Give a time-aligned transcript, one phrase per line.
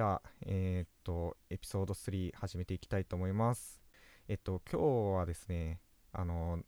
[0.00, 3.82] はい、じゃあ、えーっと、エピソード3始めていきたいと思います。
[4.28, 4.80] えっと、今
[5.12, 5.78] 日はですね、
[6.12, 6.60] あの、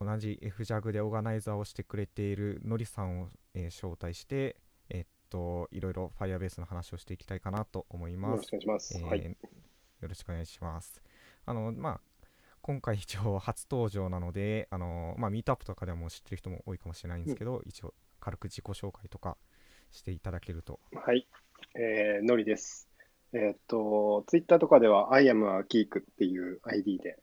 [0.00, 4.56] 同じ FJAG でオーガナイザーをしてくれているのりさんを、えー招待して、
[4.88, 8.64] えっと、いろいろ Firebase の話をしていきたいかなと思いよますろし。
[8.64, 8.98] くお願いします。
[8.98, 9.24] えーはい。
[9.24, 11.02] よろしくお願いします。
[11.44, 12.00] あの、まあ、
[12.62, 19.36] 今回 一応初登場なので、あの、まあ、ミートアップとかでも知ってる人も多いかもしれないんですけど、一応軽く自己紹介とか
[19.90, 20.80] していただけると。
[20.94, 21.28] はい。
[21.74, 22.88] えー、のりです。
[23.32, 27.18] えーっと、ツイッターとかでは I am a geek っていう ID で、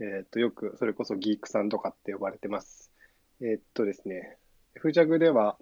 [0.00, 2.90] えーっと、よくそれこそギークさんとかって呼ばれてます。
[3.40, 4.38] えっとですね、
[4.74, 5.58] フジャグでは、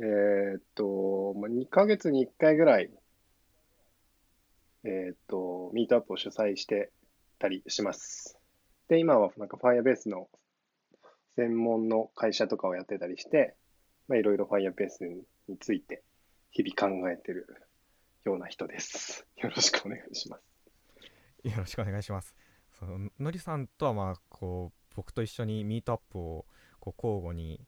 [0.00, 2.90] えっと、まあ2ヶ月に1回ぐらい、
[4.84, 6.90] えっと、ミートアップを主催して
[7.38, 8.36] たりします。
[8.88, 10.28] で、今はなんか Firebase の
[11.36, 13.54] 専門の会社とかをやってたりして、
[14.08, 15.06] まあ、いろいろ Firebase
[15.48, 16.02] について
[16.52, 17.46] 日々考えてる
[18.24, 19.26] ような人です。
[19.36, 21.48] よろしくお願いします。
[21.48, 22.34] よろしくお願いします。
[22.78, 26.46] そののりさんとはまあこう僕と一緒にミートアップを
[26.80, 27.60] こう交互に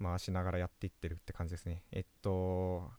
[0.00, 1.84] 回しながらやっていってるって感じですね。
[1.92, 2.90] えっと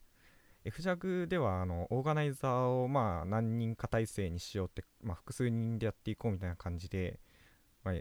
[0.65, 7.19] FJAG ではあのオーガナイザーをまあ何人か体制にしようって、まあ、複数人でやっていこうみたいな感じで、
[7.83, 7.95] まあ、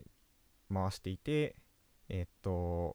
[0.73, 1.57] 回していて
[2.09, 2.95] えっと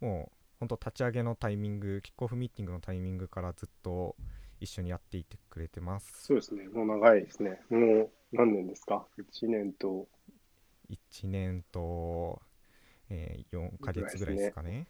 [0.00, 4.14] もう本当立ち上げのタイミングキックオフミーティングのタイミングからずっと
[4.60, 6.12] 一緒にやっていてくれてます。
[6.22, 6.68] そうですね。
[6.68, 7.60] もう長いですね。
[7.68, 10.06] もう何年ですか ?1 年と、
[10.88, 12.40] 1年と、
[13.10, 14.86] えー4ヶ月ぐらいですかね。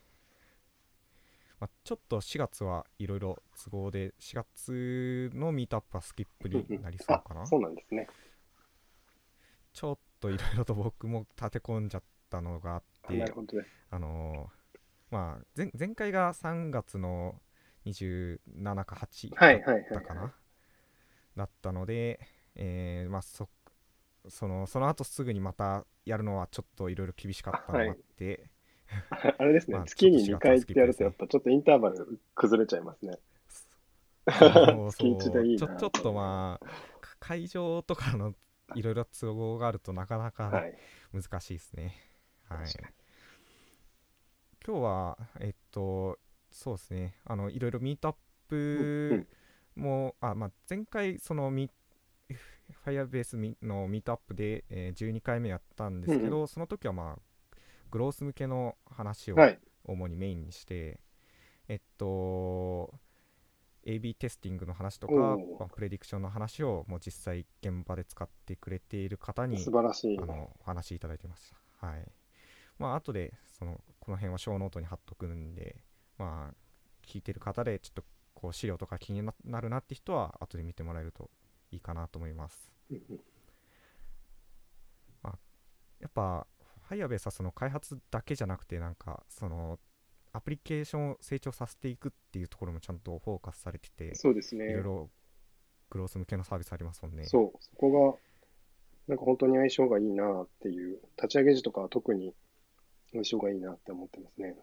[1.58, 7.46] まあ、ちょっと4月はいろいろ都合で、4月のミートアップはスキップになりそうあかな。
[7.46, 8.06] そうなんですね。
[9.72, 13.24] ちょっといろいろと僕も立て込んじゃったのがあって。
[13.88, 14.61] あのー
[15.12, 17.34] まあ前、前回が3月の
[17.84, 18.38] 27
[18.84, 20.34] か8はいはいはいだったかな、
[21.36, 22.18] だったので、
[22.54, 23.48] えーまあ、そ
[24.28, 28.48] そのその後すぐにまたやるのはちょっといろいろ厳しかったのがあって、
[29.38, 29.84] あれですね まあ。
[29.84, 33.18] 月に2ちょっと回ってやると、やっぱちょっとインターバル崩れちゃいますね。
[34.38, 36.66] そう月一 でいいなちょちょっとまあ
[37.00, 38.34] か会場とかの
[38.74, 40.78] いろいろ都合があるとなかなかはい。
[41.12, 41.94] 難しいですね。
[42.48, 43.01] はい、確かに
[44.64, 46.18] 今日はえっと
[46.50, 48.16] そうですねあのいろいろミートアッ
[48.48, 49.26] プ
[49.74, 51.70] も、あまあ、前回そのミ
[52.84, 57.56] Firebase ミのミートアップで、えー12回目やったんですけど、うんその時はまあ
[57.90, 59.58] グロース向けの話をはい。
[59.84, 61.00] 主にメインにして、
[61.68, 62.94] えっと
[63.84, 70.24] AB テスティングの話とか、まあ prediction の話をもう実際現場で使ってくれている方に素晴らしいあ。
[70.24, 71.50] のお話しいただいてまし
[71.80, 71.86] た。
[71.86, 72.06] はい。
[72.78, 75.76] まあ後でそのこの辺は show note に貼っとくんで、
[76.18, 76.54] まあ
[77.06, 78.02] 聞いてる方でちょっと
[78.34, 81.30] こう資料とか気にななるなって人は後で見てもらえると
[81.70, 82.70] いいかなと思います。
[82.90, 83.20] うんうん
[86.00, 86.48] やっぱ
[86.90, 89.78] Firebase はその開発だけじゃなくてなんかその
[90.32, 94.82] アプリケーションを成長させていくっていうところもちゃんとフォーカスされてて、そうですねいろい。
[94.82, 95.10] ろ
[95.90, 97.24] グロース向けのサービスありますもんね。
[97.26, 98.18] そう、そこが、
[99.08, 102.34] なんか本当に相性がいいなっていう、立ち上げ時とかは特に
[103.12, 104.56] 相性がいいなって思ってますね。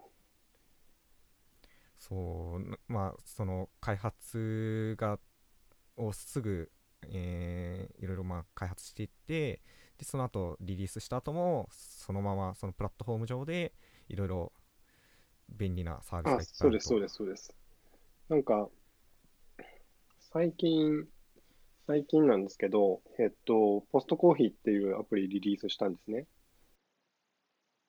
[1.97, 5.19] そうなまあその開発が
[5.97, 6.71] をすぐ、
[7.03, 9.61] えーいろいろまあ開発していって
[9.97, 13.73] でその後リリースした後もそのままそのプラットフォーム上で
[14.07, 14.53] いろいろ
[15.49, 17.53] 便利なサービスあがいっ、ぱいそうです、そうです、そうです。
[18.29, 18.69] なんか、
[20.31, 21.07] 最近、
[21.87, 26.27] 最近なんですけど、えっと、ポストコーヒーっていうアプリリリースしたんですね。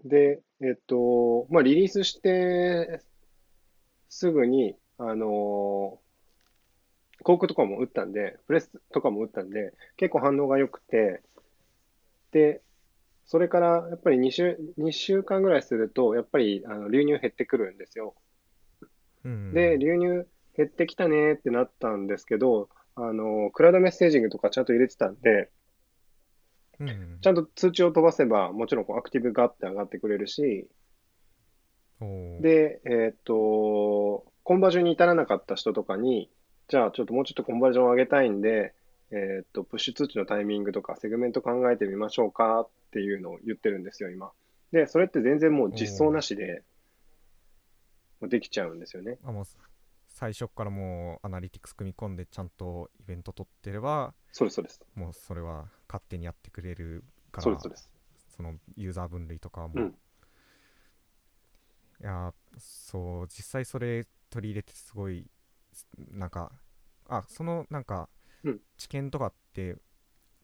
[0.04, 3.00] で、えっと、まあ、リリースして、
[4.08, 5.98] すぐに、あの
[7.20, 11.22] 広告とかも打ったんで、プレスとかも打ったんで、結構反応が良くて、
[12.32, 12.62] で、
[13.26, 18.14] それからやっぱり2週、2週間ぐらいすると、やっぱりあの流入減ってくるんですよ。
[19.24, 20.26] うんで、流入
[20.56, 25.50] 減ってきたねってなったんですけど、あの、クラウドメッセージングとかちゃんと入れてたんで、
[26.80, 30.66] うんちゃんと通知を飛ばせば、もちろんこうアクティブがって上がってくれるし、
[32.40, 36.30] で、えーっと、コンバージョンに至らなかった人とかに、
[36.68, 38.72] じゃあちょっともうちょっとコンバージョンを上げたいんで、
[39.10, 44.30] えーっと、プッシュ通知のタイミングとかセグメント考えてみましょうかっていうのを言ってるんですよ、今。
[44.72, 46.62] で、それって全然もう実装なしで、
[48.20, 49.18] もうできちゃうんですよね。
[49.24, 49.44] あもう
[50.08, 54.80] 最初からもうアナリティクス組み込んでちゃんとイベント取ってればそうです、そうです。
[54.94, 57.02] もうそれは勝手にやってくれる
[57.32, 57.58] から
[58.28, 59.88] そのユーザー分類とかも、うん。
[59.88, 59.92] い
[62.04, 65.26] やーそう実際それ取り入れてすごい
[65.72, 66.52] すなんか
[67.08, 68.08] あそのなんか
[68.44, 68.60] うん。
[68.78, 69.76] 知見とかって、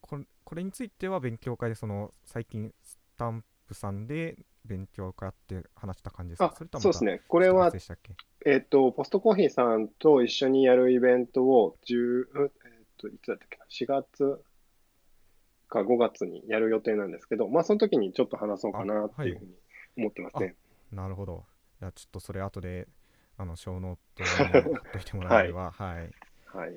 [0.02, 6.46] これこれについては勉強会でその最近スタンプさんで勉強会やって話した感じですか？
[6.46, 7.22] あそれと、そうですね。
[7.26, 8.14] これ別はでしたっけ？
[8.44, 12.50] えっと、ポストコーヒーさんと一緒にやるイベントを10、うんえっ
[12.98, 14.44] と、いつだったっけな、4月
[15.68, 19.50] か5月にやる予定なんですけど、まあ、その時にちょっと話そうかなっていうふうに
[19.98, 20.54] 思ってますね。
[20.92, 21.44] なるほど
[21.80, 22.88] いやちょっとそれ後で
[23.36, 24.28] あの show noteに
[24.72, 26.10] 貼っといてもらえればはい、
[26.46, 26.74] はい。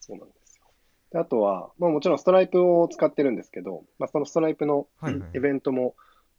[0.00, 0.66] そうなんですよ。
[1.12, 5.96] であとは、まあ、もちろんストライプを使ってるんですけど、まあ、そのストライプのはいはいイベントも、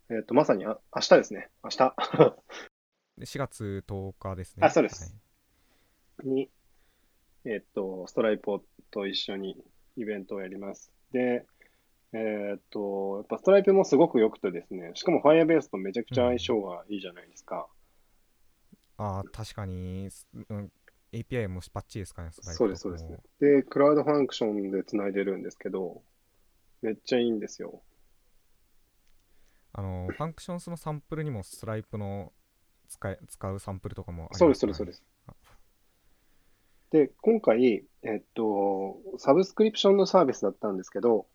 [0.10, 1.50] えっと、まさにあ明日ですね。
[1.64, 1.96] 明日
[3.18, 5.16] で4月10日ですねあそうです
[6.24, 6.50] に、
[7.46, 8.62] えっと、ストライプ
[8.92, 9.58] と一緒に
[9.98, 10.92] イベントをやります。
[11.12, 11.46] で、
[12.14, 17.68] えっと、やっぱストライプもすごく良くてですね、しかも Firebase とめちゃくちゃ相性がいいじゃないですか。
[18.98, 20.72] ああ確かに、すうん、
[21.14, 23.24] API もバッチリですかねそうです、そうですも。
[23.40, 26.02] で、 Cloud Function でつないでるんですけど、
[26.82, 27.82] めっちゃいいんですよ。
[29.74, 32.34] あの Functions のサンプルにもストライプの
[32.90, 35.04] 使い使うサンプルとかもありますそうです、そうです、そうです。
[36.92, 41.28] で、今回、えっと、サブスクリプションのサービスだったんですけど、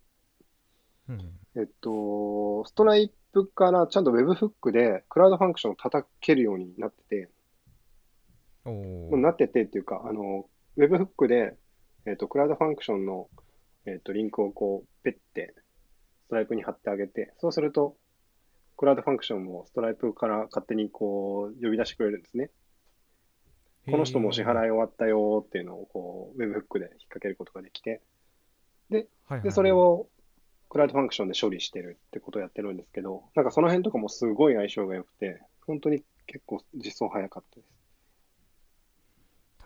[1.09, 1.21] うん
[1.57, 7.31] えっと、ストライプからちゃんと Webhook で Cloud Function を叩けるようになってて、
[8.65, 10.47] おなっててっていうか、あの、
[10.77, 11.57] Webhook で、
[12.05, 13.29] えっと、 Cloud Function の、
[13.87, 15.55] えっと、リンクをこう、ペッて、
[16.27, 17.97] ストライプに貼ってあげて、そうすると、
[18.77, 22.51] Cloud Function もストライプから勝手にこう、呼び出してくれるんですね。
[23.91, 26.63] この人も支払い終わったよっていうのをこう、Webhook で引っ
[27.09, 28.03] 掛けることができて、
[28.91, 30.09] はいはいで、それを
[30.69, 37.77] クラウドファンクションで処理してるってことをやってるんですけど、なんかその辺とかもすごい相性が良くて、本当に結構実装早かったです。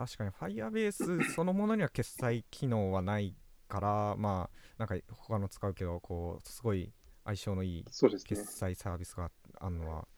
[0.00, 3.34] 確かに Firebase そのものには決済機能はない
[3.68, 6.90] からまあなんか他の使うけどこうすごい
[7.24, 8.18] 相性のいい決。
[8.46, 9.30] 済サービスが
[9.60, 10.08] あるのは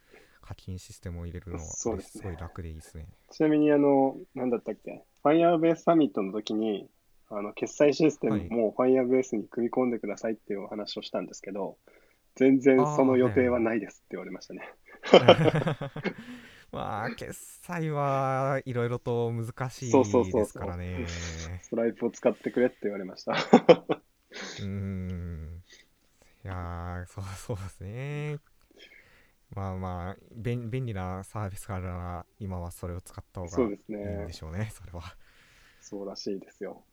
[0.42, 1.96] 課金システムを入れるのはすね。
[2.22, 3.06] ごい楽でいいですね。
[3.30, 6.88] ちなみにあの、なんだったっけ、Firebase サミットの時に、
[7.30, 11.78] あの、決済システムも Firebase に組み込んでくださいっていうお話をしたんですけど、
[12.34, 14.68] 全然その予定はないですって言われましたね。
[16.72, 20.40] まあ決済はいろいろと難しいそうそうそうそう。
[20.40, 21.06] ですからね
[21.60, 23.32] ストライプを使ってくれって言われました。
[23.32, 25.62] うーん。
[26.44, 28.38] いやーそうそうですね
[29.54, 34.32] まあまあ便便利なサービスがあるなら今はそれを使った方がいいんねで。
[34.32, 35.02] しょうねそれは
[35.80, 36.84] そうらしいですよ。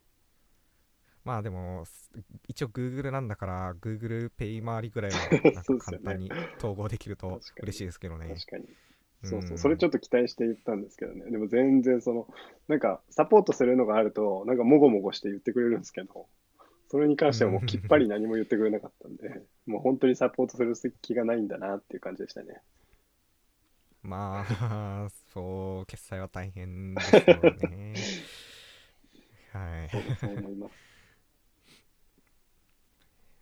[1.23, 2.09] まあでもす
[2.47, 5.17] 一応 Google なんだから Google ペイ回りぐらいは
[5.53, 8.65] なんか簡単に統合できると嬉しいですけどね確かに。
[9.23, 11.29] そうそうう、んそれちょっと期待して言ったんですけどね。
[11.29, 12.27] でも全然その、
[12.67, 16.27] なんかサポートするのがあると、なんかもごもごして言ってくれるんですけど、
[16.89, 22.61] それに関してはもうきっぱり何も言ってくれなかったんで、もう本当にサポートする気がないんだなっていう感じでしたね。
[24.01, 27.21] まあそう決済は大変ですよ
[27.69, 27.93] ね
[29.51, 30.89] はいそう思います。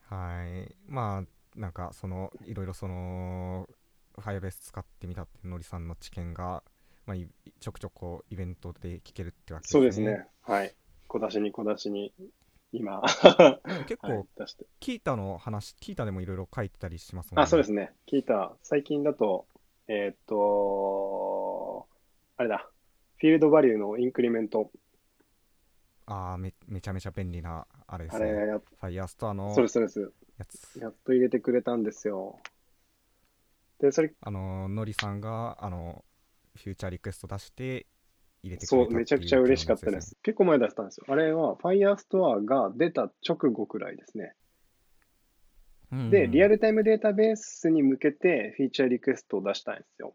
[0.09, 0.75] はい。
[0.87, 3.67] まあ、なんか、その、いろいろその、
[4.17, 6.63] Firebase 使ってみたっていうのりさんの知見が、
[7.05, 7.27] まあ、い
[7.59, 9.79] ちょくちょくこうイベントで聞けるってわけですね。
[9.79, 10.27] そうですね。
[10.41, 10.73] はい。
[11.07, 12.13] 小出しに小出しに、
[12.71, 13.01] 今、
[13.87, 14.65] 結構、はい、出して。
[14.79, 17.43] キータの話、キータでもいろいろ書いてたりしますもんね。
[17.43, 17.93] あ、そうですね。
[18.11, 18.55] 聞いた。
[18.61, 19.47] 最近だと、
[19.87, 21.87] えーっと、
[22.35, 22.69] あれだ。
[23.17, 24.69] フィールドバリューのインクリメント。
[26.05, 28.47] ああめ、めちゃめちゃ便利な、あれですあれね。
[28.47, 30.13] や、Firestore のそうです、そうです。
[30.37, 30.79] やつ。
[30.79, 32.39] やっと入れてくれたんですよ。
[33.79, 36.03] で、それ、あの、のりさんが、あの、
[36.55, 37.87] フューチャーリクエスト出して、
[38.47, 40.17] 入れてくそう、れたっていうめちゃくちゃ嬉しかったです。
[40.23, 41.05] 結構前出したんですよ。
[41.07, 44.33] あれは Firestore が出た直後くらいですね。
[45.91, 46.09] ね。
[46.09, 46.55] で、リアル。
[46.55, 50.13] ルタイムデータベースに向けてフィーチャーリクエストを出したんですよ。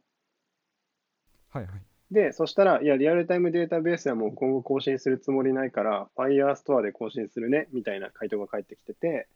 [1.48, 1.82] はいはい。
[2.10, 9.28] で、そしたら、いや、リアルタイムデータベースはもう今後更新するつもりないから、Firestore で更新するね、みたいな回答が返ってきてて、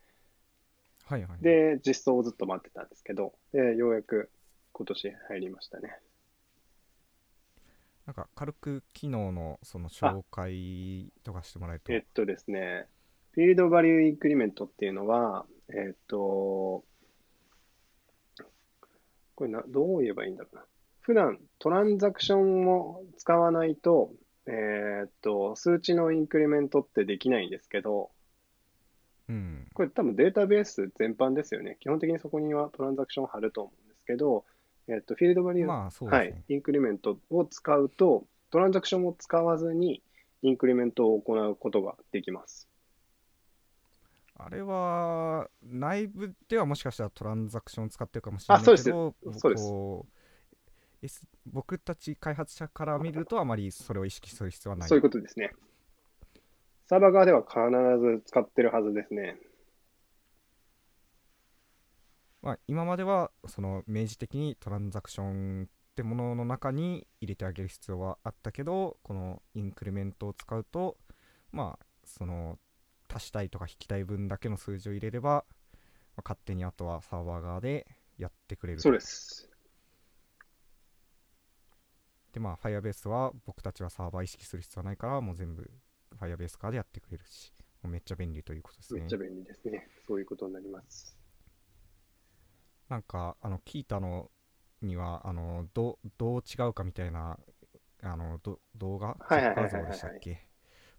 [1.07, 1.43] はいはい。
[1.43, 4.31] で、実装をずっと待ってたんですけど、で、ようやく
[4.73, 5.97] 今年入りましたね。
[8.07, 11.93] なんか軽く機能のその紹介とかしてもらえると。
[11.93, 12.87] えっとですね、
[13.33, 16.85] フィールドバリューインクリメントっていうのは、えっと、
[19.35, 20.65] これな、どう言えばいいんだろうな。
[21.01, 24.13] 普段トランザクションを使わないと、
[24.47, 28.11] えっと、数値のインクリメントってできないんですけど、
[29.29, 29.67] うん。
[29.75, 31.77] これ多分データベース全般ですよね。
[31.81, 34.45] 基本的にそこにはトランザクションを貼ると思うんですけど、
[34.89, 36.11] えっと、フィールドバリュー、まあね。
[36.11, 40.03] はい、インクリメントを使うと、トランザクションを使わずに、
[40.43, 42.69] インクリメントを行うことができます。
[44.39, 49.53] あれは内部ではもしかしたらトランザクションを使ってるかもしれないあそうですけどそう
[51.01, 55.53] です僕たち開発者から見るとあまりそれを意識する必要はないそういうことですね。
[56.89, 57.59] サーバー側では必
[58.01, 59.37] ず使ってるはずですね。
[62.47, 70.97] まあ、今まではその明示的にトランザクションってものの中に入れてあげる必要はあったけどこのインクリメントを使うと
[71.51, 72.57] まあその
[73.13, 75.43] 足したいとか引きたい分だけの数字を入れれば、ま
[76.19, 77.85] あ勝手にあとはサーバー側で
[78.17, 79.51] やってくれるそうです。
[82.33, 85.69] でまあ Firebase は僕たちはサーバー意識する必要はないからもう全部
[86.21, 89.89] Firebase 側でやってくれるしめっちゃ便利ということですねめっちゃ便利ですね。
[90.07, 91.17] そういうことになります。
[92.89, 94.31] なんかあの聞いたの
[94.83, 97.39] にはあのどどう違うかみたいな
[98.03, 100.47] あのど動画画像でしたっけ？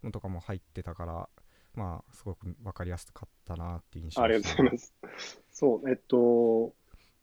[0.04, 1.30] のとかも入ってたから
[1.74, 4.94] まあすごく分かりやすかったなっていう印象ありがとうございます。
[5.52, 6.74] そう、えっと、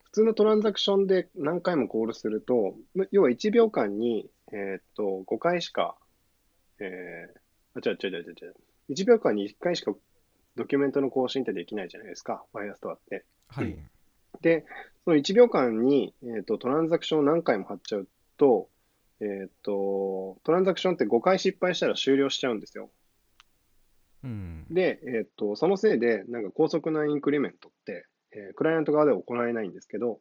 [0.04, 5.96] 普通のトランザクションで何回もコールすると、む要は1秒間に、えっと、5回しか、
[6.80, 8.56] えー、あ、違う違う違う違う違う。
[8.90, 9.92] 1秒間に1回しか
[10.56, 13.24] ドキュメントの更新ってできないじゃないですか、Firestore って。
[13.48, 13.76] はい、
[14.40, 14.64] で、
[15.04, 18.68] その1秒間に、えっと、トランザクションを何回も貼っちゃうと、
[19.20, 22.90] えっと、トランザクションって5回失敗したら終了しちゃうんですよ。
[24.22, 30.20] うんで、えっと、そのせいで、なんか高速なインクリメントって、えークライアント側では行えないんですけど、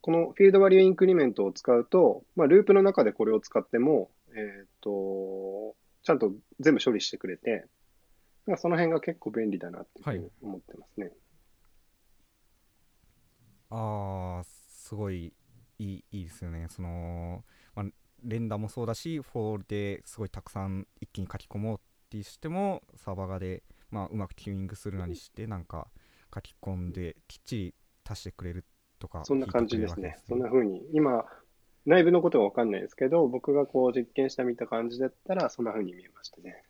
[0.00, 6.30] このフィールドバリューインクリメントを使うと、まあ、ループの中でこれを使っても、えっと、ちゃんと
[6.60, 7.66] 全部処理してくれて、
[8.54, 11.12] かその辺が結構便利だなっていうふうに思ってますね。
[13.70, 15.32] ああすごい
[15.78, 17.86] いいいいですよねその、まあ、
[18.22, 25.88] 連打もそうだしフォールですごいたくさん一気に書き込もうってしてもサーバー側で、まあ、うまくチューニングするなりしてなんか
[26.32, 27.74] 書き込んできっちり
[28.08, 28.64] 足してくれる
[28.98, 30.26] とかそんな感じですねてくれるわけ。
[30.28, 31.24] そんな風に、今、
[31.84, 36.64] 内部のことはわかんないですけど、僕がこう実験してみた感じだったら、そんな風に見えましたね。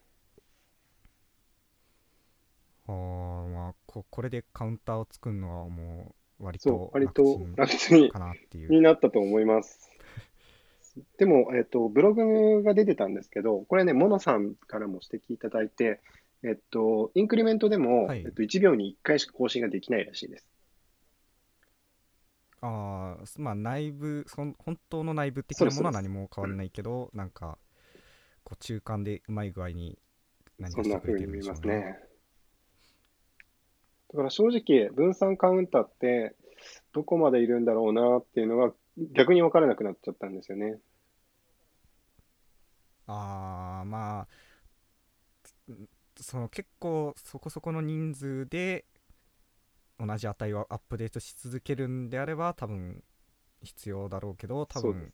[2.89, 7.07] あーまあここれでカウンターを作るのはもう割と楽
[7.57, 9.91] 楽ちんにかなっていうになったと思います。
[11.19, 16.01] でも、えっと、ブログが出てたんですけど、これね、モノさんからも指摘いただいて、
[16.43, 20.47] えっと、インクリメントでも、はいえっと、1秒に1回しか更新ができないらしいです。
[22.63, 27.59] ああまあ内部そん本当の内部的なものは何も変わらないけどなんか
[28.45, 29.99] こう中間でうまい具合に
[30.59, 32.06] 何そんなかしてくれ風に見えますてるんでしょうねね。
[34.17, 36.35] だから正直、分散カウンターって
[36.95, 38.73] どこまでいるんだろうなっていうのが
[39.13, 40.79] 逆に分からなくなっちゃったんですよね。
[43.07, 44.27] ああま
[45.69, 45.87] あん
[46.19, 48.87] その結構そこそこの人数で
[50.01, 53.05] 同じ値をアップデートし続けるんであれば多分
[53.63, 55.13] 必要だろうけど多分。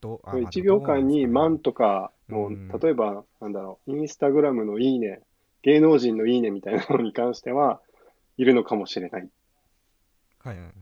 [0.00, 5.22] どうあまあ1秒間に万とかの、うん例えば、なんだろう、インスタグラムのいいね、
[5.62, 7.80] 芸能人のいいねみたいなのに関しては、
[8.36, 9.28] いるのかもしれない。
[10.38, 10.72] はいはい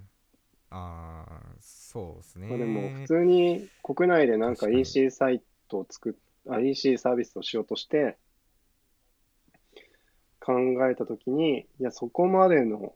[0.75, 6.15] ああそうですねまあ、でも、普通に国内でなんか EC サイトを作っ、
[6.51, 8.17] あ、EC サービスをしようとして、
[10.41, 10.55] 考
[10.91, 12.95] えたときに、いや、そこまでの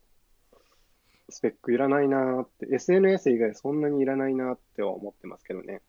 [1.28, 5.82] スペックいらないなーって、SNS 以外そんなにいらないなっては思ってますけどね。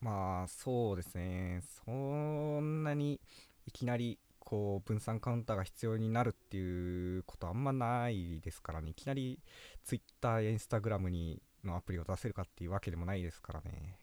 [0.00, 3.20] まあそうですねそんなに
[3.66, 9.38] いきなりこう分散カウンターが必要になるっていうことあんまないですからねいきなり
[9.84, 13.98] Twitter や Instagram にのアプリを出せるかっていうわけでもないですからね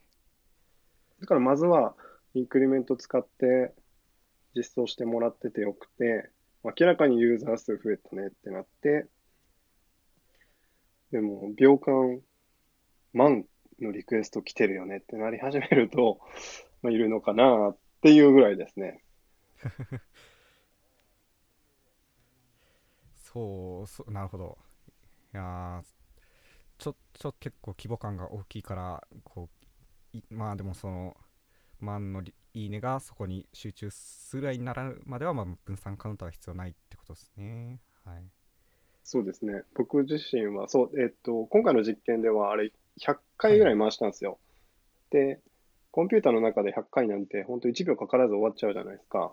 [1.20, 1.94] だからまずは
[2.34, 3.72] インクリメント使って
[4.54, 6.30] 実装してもらっててよくて、
[6.62, 9.06] 明らかにユーザー数増えたねってなって、
[11.10, 12.20] でも秒間
[13.12, 13.44] 万
[13.80, 16.20] のリクエスト来てるよねってなり始めると、
[16.82, 19.02] まあ、いるのかなっていうぐらいですね。
[23.34, 24.56] そうそうなるほど
[25.34, 25.84] いやー
[26.78, 29.48] ちょちょ結構規模感が大きいからこ
[30.14, 31.16] ういまあでもその
[31.80, 38.22] 万のリいいねがそこに集中するぐらいになるまでは、まあ、分散カウンターが必要ないってことですねはい
[39.04, 39.64] そうですね。
[39.74, 44.38] 僕自身は、そう、えっと、今回の実験ではあれ100回ぐらい回したんですよ。
[45.10, 45.40] で、
[45.90, 49.30] コンピューターの中で100回なんて本当1秒かからず終わっちゃうじゃないですか。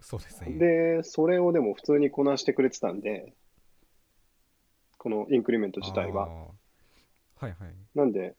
[0.00, 3.34] そうですねで、それをでも普通にこなしてくれてたんで、
[4.96, 6.28] このインクリメント自体は。
[6.28, 6.44] は
[7.42, 7.54] いはい。
[7.94, 8.34] なんで、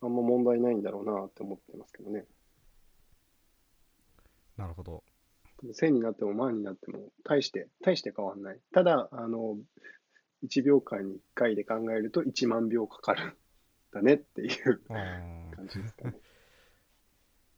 [0.00, 2.24] あんま問題ないんだろうなって思ってますけどね。
[4.56, 5.04] なるほど。
[5.64, 8.60] 1000になっても万になっても、大して、大して変わんない。
[8.72, 9.56] ただ、あの、
[10.44, 13.32] 1秒間に1回で考えると1万秒かかるん
[13.92, 16.14] だねっていう感じですかね。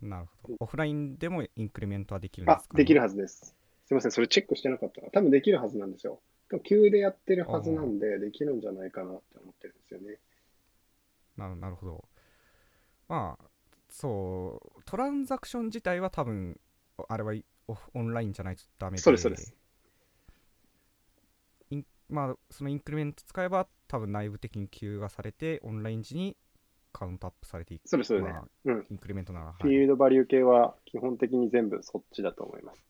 [0.01, 0.57] なるほど。
[0.61, 3.55] オフラインでもインクリメントはできるんであす、か、ね、できるはずです。
[3.87, 5.09] すいません、それチェックしてなかったな。
[5.11, 6.21] 多分できるはずなんですよ。
[6.51, 10.19] 多分急でやってるはずなんで、できるんじゃないかなって思ってるんですよね。
[11.37, 12.05] ななるほど。
[13.09, 13.45] まあ、
[13.89, 16.61] そう、トランザクション自体は多分、
[17.09, 19.55] あれはいオフオンラインじゃないとダメで、そうですそうです
[21.71, 26.37] インまあ、そのインクリメント使えば、多分内部的に給がされて、オンライン時に
[26.99, 27.89] カウントアップされていく。
[27.89, 28.33] そうです、そうですね。
[28.33, 28.87] まあ、うん。
[28.91, 32.83] インクリメントなら、フィーはい、ルドバリュー系は基本的に全部そっちだと思います。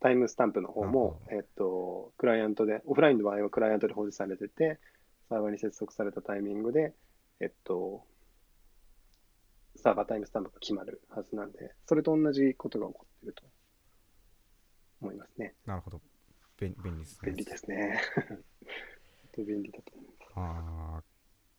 [0.00, 4.78] タイムスタンプの方も、なえっと、クライアントで、オフラインの場合はクライアントで保持されてて、
[5.28, 6.92] サーバーに接続されたタイミングで、
[7.40, 8.04] えっと、
[9.76, 13.42] サーバータイムスタンプが決まるはずなんで、それと同じことが起こっていると
[15.00, 15.54] 思いますね。
[15.64, 16.00] なるほど。
[16.60, 17.30] 便便利ですね。
[17.30, 18.00] 便利ですね。
[18.26, 18.44] 本
[19.32, 20.32] 当便利だと思います。
[20.34, 21.11] あー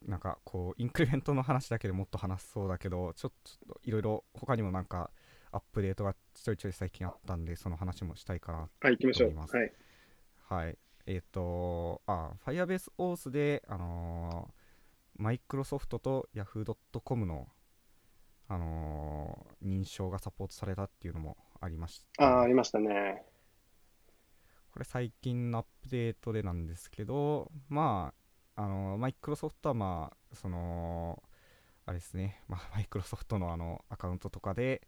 [0.07, 3.31] なんかこうインクリメントの話だけでもっと話せそうだけどちょっ
[3.67, 5.09] といろいろ他にもなんか
[5.51, 9.29] アップデートがちょいちょい最近あったんでその話もしたいかなはい、行きましょう。
[9.29, 9.71] 思いますはい。
[10.49, 14.49] はいえっ、とあ Firebase OS であの
[15.15, 17.47] マイクロソフトと Yahoo.com の
[18.47, 23.23] あのー認証がサポートされたっていうのもありましたああ、ありましたね。
[24.71, 28.22] これ最近のアップデートでなんですけど、まあ、
[28.55, 31.21] あの、マイクロソフトはまあ、その、
[31.85, 34.87] あれですね、まあ、 マイクロソフトのあの、アカウントとかで、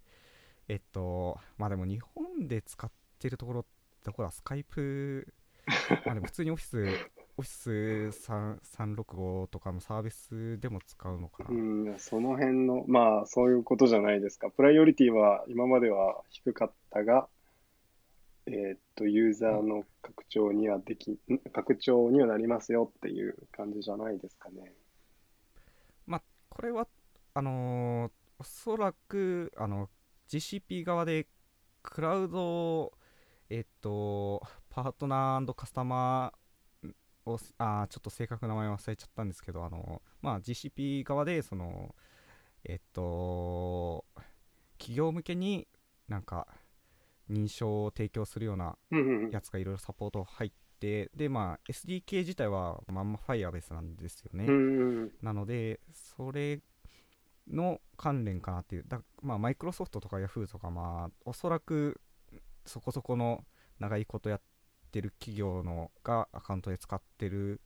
[0.67, 3.65] えっと、まあでも日本で使ってるところ、
[4.03, 5.27] どこだ、スカイプ、
[6.05, 6.77] まあでも普通にオフィス、
[7.37, 7.69] オフィス
[8.31, 11.49] 3 365とかのサービスでも使うのかな。
[11.49, 14.49] うん、その辺の、まあ、そういうことじゃないですか。
[14.51, 17.27] プライオリティは今までは低かったが、
[18.47, 21.19] えーっと、ユーザーの拡張にはでき、
[21.53, 24.73] 拡張にはなりますよっていう感じじゃないですかね。
[26.05, 26.87] まあ、これは、
[27.33, 29.89] あのーおそらく、あの、
[30.27, 31.25] GCP 側で、
[31.81, 32.91] クラウド、
[33.49, 36.93] えっと、パートナーカスタマー
[37.31, 41.95] を、あちょっと正確な名前忘れちゃったんですけど、あの、まあ、GCP 側で、その、
[42.65, 44.05] えっと、
[44.77, 45.67] 企業向けに
[46.09, 46.47] なんか、
[47.29, 48.77] 認証を提供するような
[49.31, 54.47] やつがいろいろサポート入って、で、まあ、SDK 自体はまんま Firebase なんですよね。
[55.21, 56.61] なので、それ
[57.47, 61.99] の関連かなっていう、だまあ、マイクロソフトとか Yahoo とか、まあ、おそらく
[62.65, 63.43] そこそこの
[63.79, 64.41] 長いことやっ
[64.91, 67.61] てる企業のがアカウントで使ってる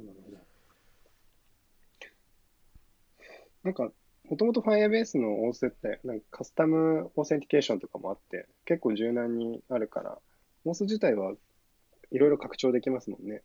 [3.62, 3.90] なんか、
[4.28, 10.18] もともと Firebase の OS って、なんかカスタムオーセンティケーションとかもあって、結構柔軟にあるから、
[10.66, 11.34] OS 自体は
[12.10, 13.42] いろいろ拡張できますもんね。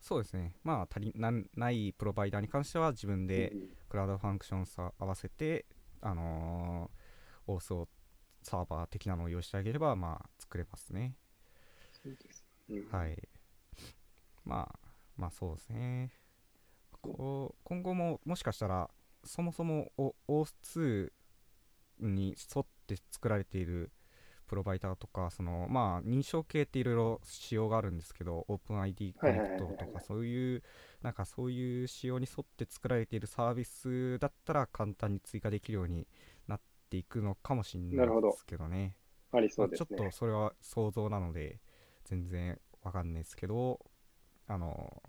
[0.00, 0.54] そうですね。
[0.64, 3.52] まあ足りなんないプロバイダーに関しては自分で
[3.88, 5.64] クラウドファンクションさ合わせて
[6.00, 7.88] あのー、オースを
[8.42, 11.14] サーバー的なのを用意してあげればまあ作れますね。
[11.92, 12.44] そうです。
[12.68, 12.88] うん。
[12.90, 13.28] はい。
[14.44, 16.12] まあ、まあそうですね。
[17.00, 18.90] こう今後ももしかしたら、
[19.24, 21.10] そもそもお OS2
[22.00, 23.92] に沿って作られている
[24.46, 30.62] プロバイダーとか、そのまあ認証系っていろいろ仕様があるんですけど、OpenID コネクトとかそういう、
[31.02, 36.06] なんかそういう仕様に沿って作られているサービスだったら簡単に追加できるように
[36.46, 38.96] なっていくのかもしれなないですけどね。
[39.32, 40.10] ありそまあちょっうですね。
[40.10, 41.60] とそれは想像なので
[42.04, 43.80] 全然わかんないですけど
[44.48, 45.02] あの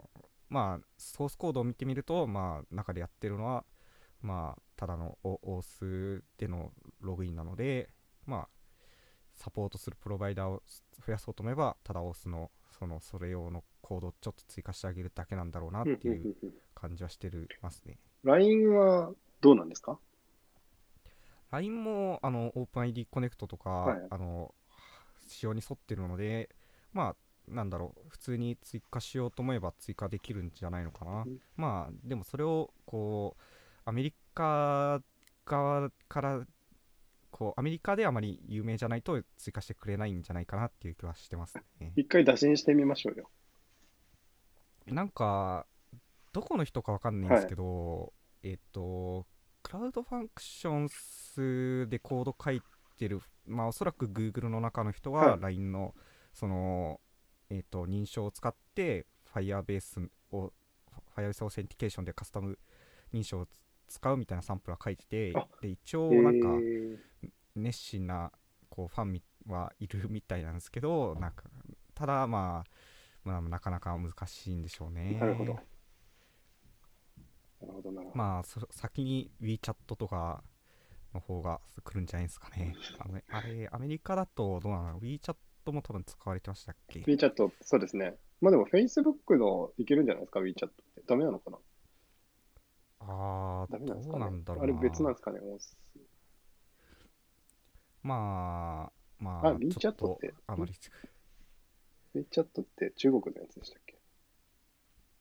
[0.50, 3.66] まあソースコードを見てみるとまあ中でやってるのは
[4.22, 7.90] まあただの OS でのログインなので
[8.26, 8.48] まあ
[9.36, 10.62] サポートするプロバイダーを
[11.06, 16.36] 増やそうと思えばただ OS のそのそれ用のコードをちょっと追加してあげるだけなんだろうなっていう
[16.74, 17.98] 感じはしてるますね。
[18.24, 20.00] LINE はどうなんですか
[21.52, 24.08] ？LINE もあの OpenID コネクトとか、はい。
[24.10, 24.54] あの
[25.28, 26.50] 仕様に沿ってるので
[26.92, 27.16] まあ
[27.48, 31.40] なんだろう普通に追加しようと思えば追加できるんじゃないのかな、うん。
[31.56, 33.42] まあでもそれをこう
[33.86, 35.02] アメリカ
[35.46, 36.42] 側から
[37.32, 41.92] こうアメリカであまり有名じゃないと追加してくれないんじゃないかなっていう気はしてますね。
[41.96, 43.30] 一回打診してみましょうよ。
[44.88, 45.66] なんか
[46.32, 49.26] どこの人かわかんないんですけど、えっ、と
[49.64, 52.62] Cloud Functions でコード書い
[52.98, 55.42] てるまあおそらく Google の中の人ははい。
[55.42, 55.96] LINE の
[56.34, 57.00] その
[57.54, 60.52] えっ、と認証を使って Firebase を
[61.16, 62.58] Firebase Authentication でカスタム
[63.14, 63.48] 認証を
[63.88, 66.98] 使うみたいなサンプルは書いててあで一応なんかえー
[67.56, 68.32] 熱心な
[68.70, 71.44] こうファンみはいるみたいなんですけどなんか
[71.94, 72.70] ただまあ
[73.24, 75.18] まあ、なかなか難しいんでしょうね。
[75.20, 75.58] なるほど。
[78.14, 80.44] まあ、そ先に WeChat とか
[81.14, 82.76] の方が来るんじゃないですかね。
[83.00, 85.36] あのあれ、アメリカだとどうなの ?WeChat
[85.72, 88.16] も多分使われてましたっけ？WeChat、そうですね。
[88.42, 91.02] まあでも Facebook のいけるんじゃないですか、WeChat って。
[91.08, 91.58] ダメなのかな？
[93.00, 94.32] ああ、ダメなんですどうかね。
[94.32, 95.40] なんだろうあれ別なんですかね？
[95.40, 95.60] もう
[98.02, 100.74] まあ、まあ、あ WeChat ってあまり
[102.16, 103.98] WeChat って中国のやつでしたっけ？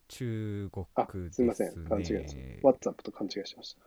[0.08, 1.84] 中あ国、ですすいません。
[1.84, 2.60] 勘違いしね。
[2.62, 3.82] ました WhatsApp と勘違いしました。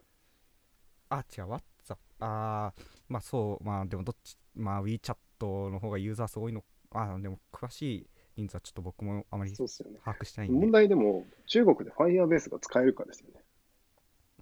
[1.09, 1.97] あ、違う、WhatsApp。
[2.19, 2.73] ああ、
[3.07, 9.51] まあそう、まあでもどっち、まあ WeChat の方がユーザー数多いの、あでも詳しい人数はちょっと僕もあまり。
[9.51, 10.71] 把握してないんで問。
[10.71, 13.41] 題でも、中国で Firebase が使えるかですよね。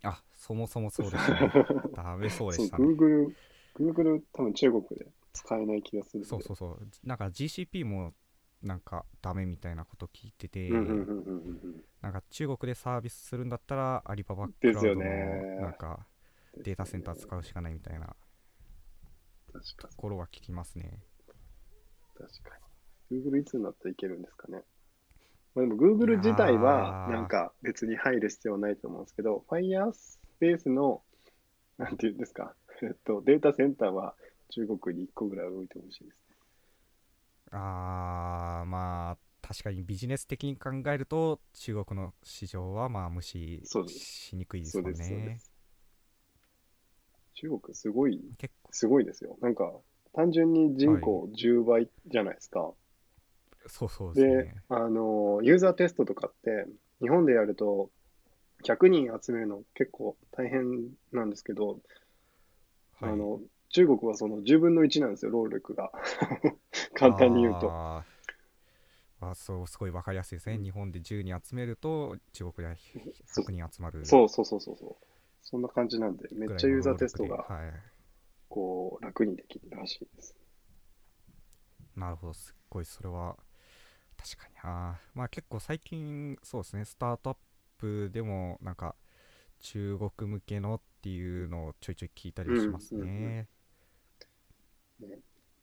[0.03, 1.65] あ、そもそもそうでしたね。
[1.95, 2.85] ダメそうでしたね。
[2.85, 3.33] Google、
[3.75, 6.25] Google 多分中国で使えない気がする。
[6.25, 6.87] そうそうそう。
[7.03, 8.13] なんか GCP も
[8.61, 16.05] なんかダメみたいなこと聞いてて、なんか中国でサービスするんだったらアリババクラウドのねなんか
[16.53, 16.63] うん。
[16.63, 18.15] データセンター使うしかないみたいな
[19.53, 20.99] 確かところは聞きますね。
[22.19, 22.25] に。
[22.25, 22.57] 確か
[23.11, 23.21] に。
[23.21, 24.63] Google いつになったらいけるんですかね。
[25.55, 31.03] まあ、でも Google 自体はなんか別に入る必要はないと思うんですけど、Firebase の、
[31.77, 34.15] なんていうんですか、えっと、データセンターは
[34.49, 36.35] 中国に1個ぐらい置いてほしいですね。
[37.51, 45.52] あー、まあ確かにビジネス的に考えると中国の市場はまあ無視しにくいですもそうんです、そうでね。
[47.33, 47.39] す。
[47.41, 49.37] 中国すごい、結構すごいですよ。
[49.41, 49.71] なんか、
[50.13, 52.71] 単純に人口10倍じゃないですか。
[53.67, 56.67] そうそうですでね。、あの、ユーザーテストとかって、
[57.01, 57.89] 日本でやると、
[58.63, 61.79] 100人集めるの結構大変なんですけど、
[63.01, 65.91] はいあの、中国はその10分の1なんですよ、労力が。
[66.93, 67.69] 簡単に言うと。
[67.69, 68.13] あー
[69.29, 75.12] あそうすごい分かりやすいですね、日本で10人集めると中国では100人集まるそうそうそうそうそう。
[75.43, 77.45] そんな感じなんで、めっちゃユーザーテストが、
[78.49, 80.35] こう、楽にできるらしいです。
[81.95, 83.37] なるほどすっごいそれは
[84.17, 87.37] 確かになまあ結構最近そうですねスタートアッ
[87.77, 88.95] プでもなんか
[89.59, 93.47] 中国向けのっていうのをちょいちょい聞いたりしますうんうんうんね、
[95.01, 95.19] ね、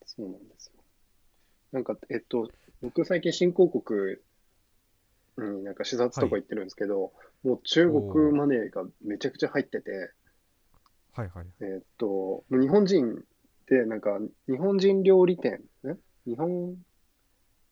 [0.06, 0.82] そうなんですよ。
[1.72, 2.50] なんか、えっと、
[2.82, 4.16] 僕最近新興国
[5.38, 9.90] になんか視察とか行ってるんですけど、もう中国マネーがめちゃくちゃ入ってて、
[11.12, 13.18] はいはいえっと、日本人っ
[13.66, 16.76] てなんか日本人料理店、ね、日本、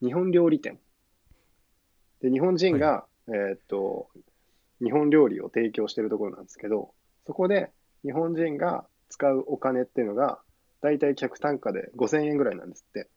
[0.02, 0.78] 日本料理店。
[2.20, 4.08] で、日本人が、えっと、
[4.82, 6.92] 日本料理を提供してるところなんですけど、
[7.26, 7.70] そこで
[8.04, 10.40] 日本人が使うお金っていうのが、
[10.80, 13.08] だいたい客単価で5000円ぐらいなんですって。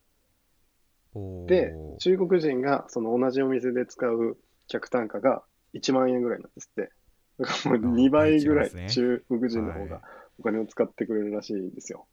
[1.14, 4.38] おーで、中国人がその同じお店で使う
[4.68, 6.92] 客単価が1万円ぐらいなんですって。
[7.40, 10.04] だからもうあ2倍ぐらい中国人の方がはい
[10.40, 12.08] お金を使ってくれるらしいんですよ。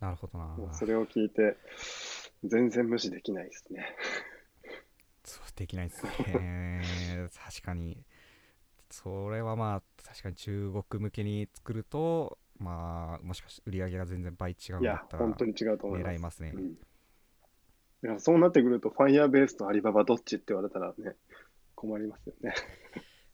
[0.00, 1.56] なるほどなそれを聞いて、
[2.44, 3.86] 全然無視できないですね。
[5.24, 8.04] そうできないですね 確かに
[8.90, 16.12] それはまあ確かに中国向けに作るとまあもしかして売り上げが全然倍違うんいや、だったら本当に違うと思います。
[16.12, 16.54] 狙いますね
[18.02, 18.20] うん。
[18.20, 21.16] そうなってくると、Firebase とアリババどっちって言われたらね、
[21.76, 22.52] 困りますよね。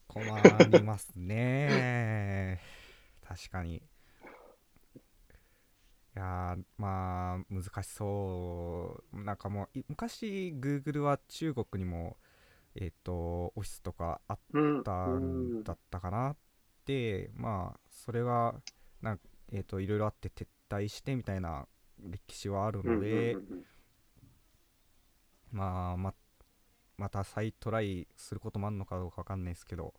[0.07, 2.61] 困りますね。
[3.23, 3.77] 確かに。
[3.77, 3.83] い
[6.15, 9.23] やーまあ難しそう。
[9.25, 12.17] なんかもうい昔 Google は中国にも
[12.77, 14.83] えっ、とオフィスとかあっうん。
[14.85, 16.37] たうんんだったかなっ
[16.87, 17.31] て。
[17.35, 18.61] まあそれが
[19.03, 19.21] なん
[19.53, 21.67] えっ、といろいろあって撤退してみたいな
[22.01, 23.65] 歴史はあるうんので、うんうんうん。
[25.53, 25.97] まあ
[27.03, 29.93] ままた再トライすることもあるのかどうかわかんないですけど、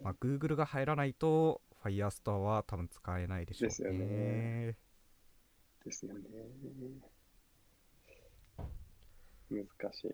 [0.00, 3.68] まあ、Google が入らないと Firestore は多分使えないでしょうね。
[3.68, 4.76] ですよね
[5.84, 6.20] ですよね。
[9.50, 10.10] 難しい。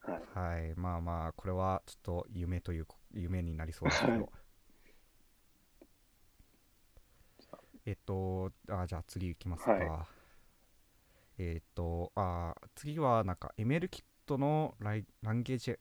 [0.00, 0.22] はい。
[0.34, 4.32] はい、まあまあ、これはちょっと夢というこ夢になりそうですけはいど。
[7.86, 9.70] えっと、あじゃあ次行きますか。
[9.70, 10.08] は
[11.38, 15.76] えっと、あ次はなんか ML キットのライランゲージ、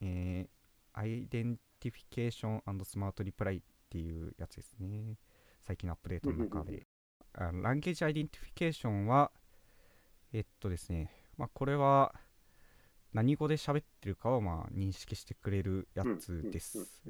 [0.00, 0.48] えー
[0.94, 5.16] アイデンティフィケーションスマートリプライっていうやつですね。
[5.62, 6.86] 最近のアップデートの中で。
[7.34, 9.30] あ language identification は、
[10.34, 12.14] えっとですね、まあ、これは
[13.12, 17.02] 何語で喋ってるかをまあ認識してくれるやつです。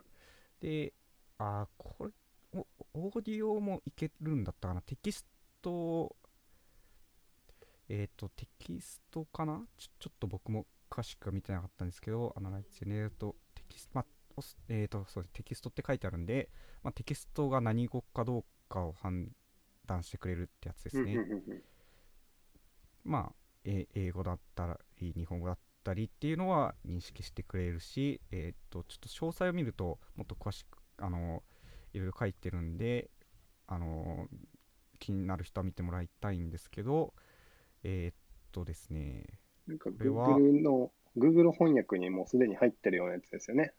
[0.60, 0.92] で、
[1.38, 2.10] あーこれ
[2.54, 4.82] お、オーディオもいけるんだったかな。
[4.82, 5.26] テキス
[5.60, 6.14] ト、
[7.94, 9.66] えっ、と、テキストかな？
[9.76, 15.32] ちょちょっと僕も詳しくは見てなかったんですけど、 analyze generate text、まあ、えっ、と、そうです。
[15.34, 16.48] テキストって書いてあるんで、
[16.82, 19.28] まあ、テキストが何語かどうかを判
[19.84, 21.18] 断してくれるってやつですね。
[23.04, 23.32] まあ、
[23.64, 31.42] え英語だったり、日本語だったりっていうのは認識してくれるし、えっ、と、ちょっと詳細を見ると、もっと詳しく、あの、
[31.92, 33.10] いろいろ書いてるんで、
[33.66, 34.28] あの、
[34.98, 37.12] 気になる人は見てもらいたいんですけど、
[37.84, 38.16] えっ
[38.52, 39.24] とですね、
[39.66, 43.74] なんかれは Google の、Google 翻訳にもうすでに入ってるようなやつですよね。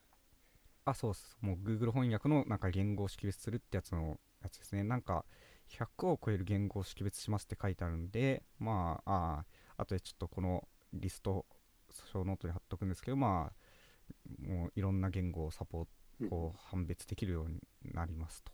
[0.86, 1.38] あ、そうっす。
[1.42, 4.84] もう Google 翻訳のなんか言語を識別するってやつのやつですね。
[4.84, 5.26] なんか
[5.68, 9.46] 100を超える言語を識別しますって書いてあるんで、まあ、あ
[9.78, 11.46] あとでちょっとこのリスト、
[12.12, 15.86] show note に貼っとくんですけど、まあ、もういろんな言語をサポー
[16.20, 17.62] うんト、こう判別できるように
[17.94, 18.52] なりますと。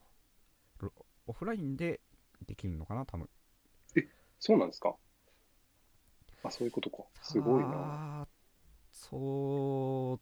[0.80, 0.94] ロ
[1.28, 2.02] オフラインで
[2.46, 3.30] できるのかな、多分。
[4.40, 4.96] そうなんですか？
[6.44, 7.04] あ、そういうことか。
[7.22, 8.00] すごいな。
[8.22, 8.28] あー
[8.92, 10.22] そう、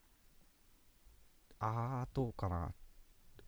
[1.60, 2.73] あー、どうかな。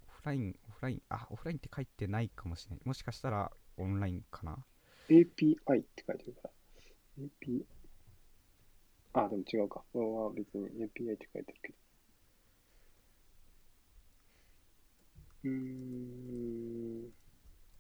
[0.09, 2.85] オフライン、オフライン、あ、オフラインって書いてないかもしれない。
[2.85, 4.57] もしかしたらオンラインかな。
[5.07, 6.51] API って書いてるから。
[7.23, 7.65] AP、
[9.13, 9.83] あ、でも違うか。
[9.93, 11.77] これは別に API って書いてるけど。
[15.43, 15.49] うー
[17.07, 17.09] ん。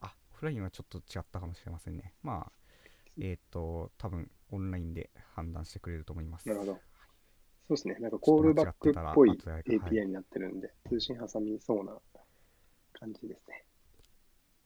[0.01, 2.13] あ、オフラインはちょっと違ったかもしれませんね。
[2.23, 2.51] まあ、
[3.19, 6.47] えっ、と、多分オンラインで判断してくれると思います。
[6.47, 6.73] なるほど。
[6.73, 6.79] そ
[7.73, 7.97] うですね。
[7.99, 11.95] なんかコールバックっぽい API になってるんで、通信挟みそうな
[12.93, 13.65] 感じですね。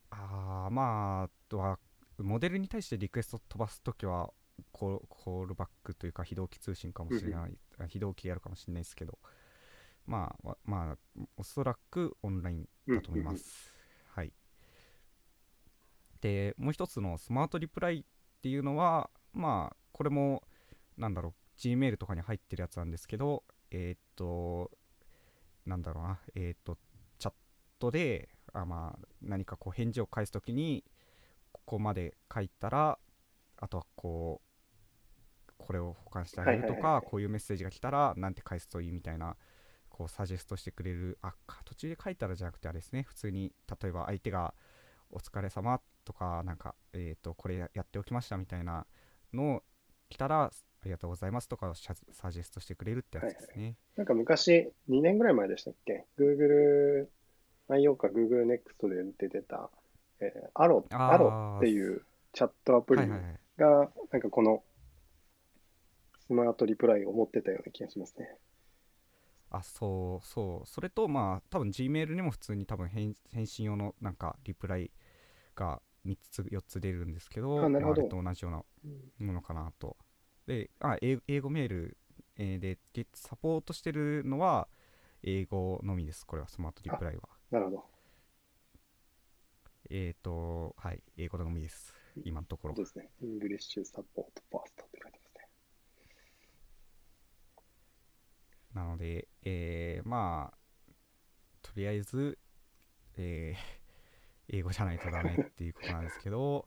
[0.10, 1.79] あー、まあ、あとは、
[2.17, 4.32] モデルに対してリクエスト飛ばすときは
[4.71, 9.17] コー、コールバックというか、非同期通信かもしれない、あ非同期やるかもしれないですけど、
[10.06, 10.97] まあ、わまあ、
[11.38, 13.73] おそらくオンラインだと思います。
[14.10, 14.32] はい。
[16.21, 18.06] で、もう一つのスマートリプライ
[18.43, 20.43] っていうのは、まあ、これも、
[20.97, 24.69] なんだろう、Gmail とかに入ってるやつなんですけど、えーっと、
[25.65, 26.77] なんだろうな、えーっと、
[27.19, 27.34] チャッ
[27.79, 30.84] トで、あまあ、何かこう返事を返すときに、
[31.53, 32.99] ここまで書いたら、
[33.56, 34.41] あとはこ
[35.47, 39.38] う、これを保管してあげるとか、こういうメッセージが来たら、なんて返すといいみたいな、
[39.88, 44.53] こう、サジェストしてくれる、あ、か途中で書いたらじゃなくて、あれですね、普通に、例えば相手が、
[45.12, 48.85] お疲れ様とか、なんか、えっ、と、これややっておきましたみたいな
[49.33, 49.63] のを
[50.09, 50.51] 来たら、あ
[50.85, 51.93] りがとうございますとかをサ
[52.31, 53.77] ジェストしてくれるってやつですね。
[53.95, 57.07] なんか昔、2年ぐらい前でしたっけ ?Google、
[57.69, 59.69] IO か Google Next で出てた、
[60.19, 63.39] えー、アロ、アロっていうチャットアプリはいはいはい。
[63.57, 64.63] が、なんかこの
[66.27, 68.37] スマートリプライを持ってたような気がしますね。
[69.51, 70.67] あ、そうそう。
[70.67, 74.91] それと、まあ、多分 Gmail にも普通に多分返返信用のなんかリプライ
[75.55, 79.97] が3つ、4つ出るんですけど、あなるほどまあ、あれと同じようなものかなと。
[80.45, 81.97] で、あ英英語メール、
[82.37, 84.67] えーで、ゲサポートしてるのは
[85.23, 86.25] 英語のみです。
[86.25, 87.29] これはスマートリプライは。
[87.51, 87.85] なるほど。
[89.89, 91.93] えっ、と、はい、英語のみです。
[92.23, 92.85] 今のところそう。
[92.85, 93.09] ですね。
[93.21, 94.03] English Support
[94.51, 95.49] First って書いてますね。
[98.73, 100.57] なので、えーまあ、
[101.61, 102.37] とりあえず、
[103.17, 103.82] えー
[104.49, 106.65] 英語じゃないとダメっていうことなんですけど、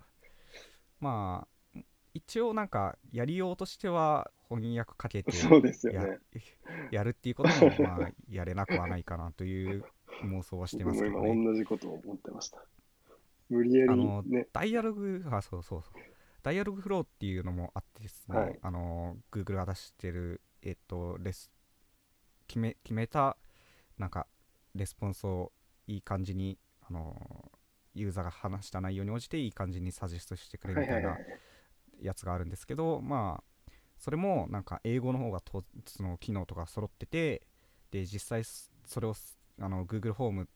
[1.00, 1.80] まあ、
[2.14, 6.18] 一応なんか、やりようとしては翻訳かけてそうですよやね。
[6.90, 9.84] やるっていうことも、まあ、やれなくはないかなという
[10.24, 11.30] 妄想はしてますけどね。
[11.30, 12.64] 今同じことを思ってました。
[13.48, 14.48] 無理やりあのね。
[14.52, 15.92] ダイアログ、あ、そうそうそう。
[16.42, 21.50] ダイアログフローっていうのもあってですね、はいあの、Google が出してる、えっと、レス、
[22.46, 23.36] 決め、決めた、
[23.98, 24.26] なんか、
[24.74, 25.52] レスポンスを
[25.86, 26.58] いい感じに、
[26.88, 27.45] あの、
[27.96, 31.16] ユーザーが話した内容に応じていい感じにサジェストしてくれるみたいな
[32.00, 37.46] やつがあるんですけど、まあ、それもなんか英語の方がとその機能とか揃ってて、
[37.90, 39.14] で、実際それを
[39.60, 40.48] あの Google ホーム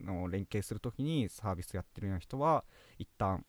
[0.00, 2.64] の連携するときにサービスやってるような人は
[2.98, 3.44] 一旦、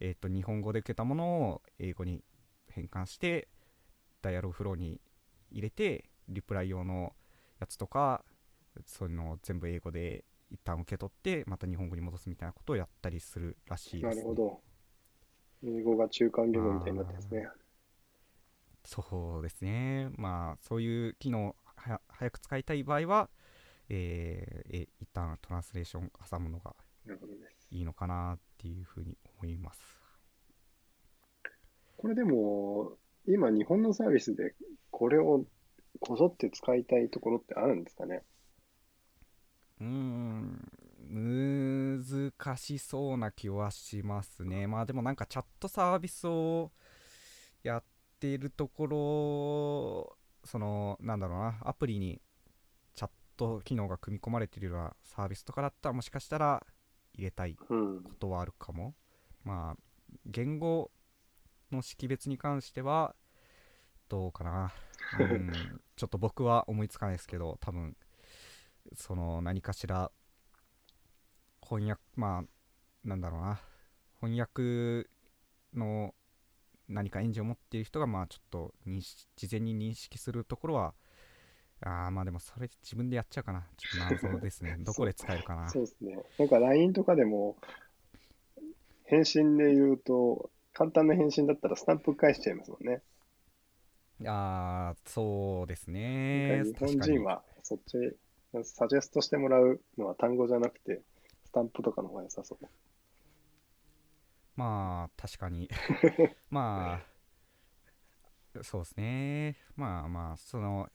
[0.00, 2.24] えー、と日本語で受けたものを英語に
[2.70, 3.48] 変換して
[4.22, 5.00] ダイアログフローに
[5.50, 7.12] 入れてリプライ用の
[7.60, 8.24] やつとか
[8.84, 14.60] そういうのを全部英語で一旦受け取ってまた日本語に戻すみたいなことをやったりするらしいです、ね、なるほど。
[15.64, 17.48] 英語が中間言語みたいになってますね。
[18.84, 23.28] そうですねまあそういう機能はや早く使いたい場合は
[23.88, 26.74] えーえ一旦トランスレーション挟むのが。
[27.70, 29.80] いいのかなっていうふうに思います
[31.96, 34.54] これでも、今日本のサービスで
[34.90, 35.44] これを
[35.98, 38.22] こぞって使いたいところってあるんですかね？
[39.80, 40.68] うーん
[41.08, 44.66] 難しそうな気はしますね。
[44.66, 46.72] まあでもなんかチャットサービスを
[47.62, 47.84] やっ
[48.18, 52.20] ているところそのなんだろうなアプリに
[52.94, 56.64] チャット機能が組み込まれているようなサービスとかだったらもしかしたら
[57.14, 58.02] 入れたいうん。
[58.02, 58.94] ことはあるかも。
[59.44, 59.82] まあ
[60.24, 60.90] 言語
[61.70, 63.14] の識別に関しては
[64.08, 64.72] どうかな。
[65.20, 67.96] うんちょっと僕は思いつかないですけど多分
[68.94, 70.10] その何かしら
[71.62, 73.60] 翻訳まあなんだろうな
[74.20, 75.08] 翻訳
[75.74, 76.14] の
[76.88, 78.74] 何かエンジンを持っている人がまあちょっと
[79.36, 80.94] 事前に認識するところは
[81.82, 86.18] あーまあでもそれ自分でやっちゃうかなちょっと謎ですね どこで使えるかなそうですね。
[86.38, 87.56] なんか LINE とかでも、
[89.04, 93.02] 返信で言うと、簡単な返信だったらスタンプ返しちゃいますもんね。
[94.26, 96.62] ああ、そうですね。
[96.78, 98.16] か日本人はそっち、
[98.64, 101.02] サジェストしてもらうのは単語じゃなくて、
[101.44, 102.66] スタンプとかの方が良さそう。
[104.56, 105.68] まあ、確かに。
[106.50, 107.02] ま
[108.54, 109.56] あ、そうですね。
[109.76, 110.88] まあまあ、その、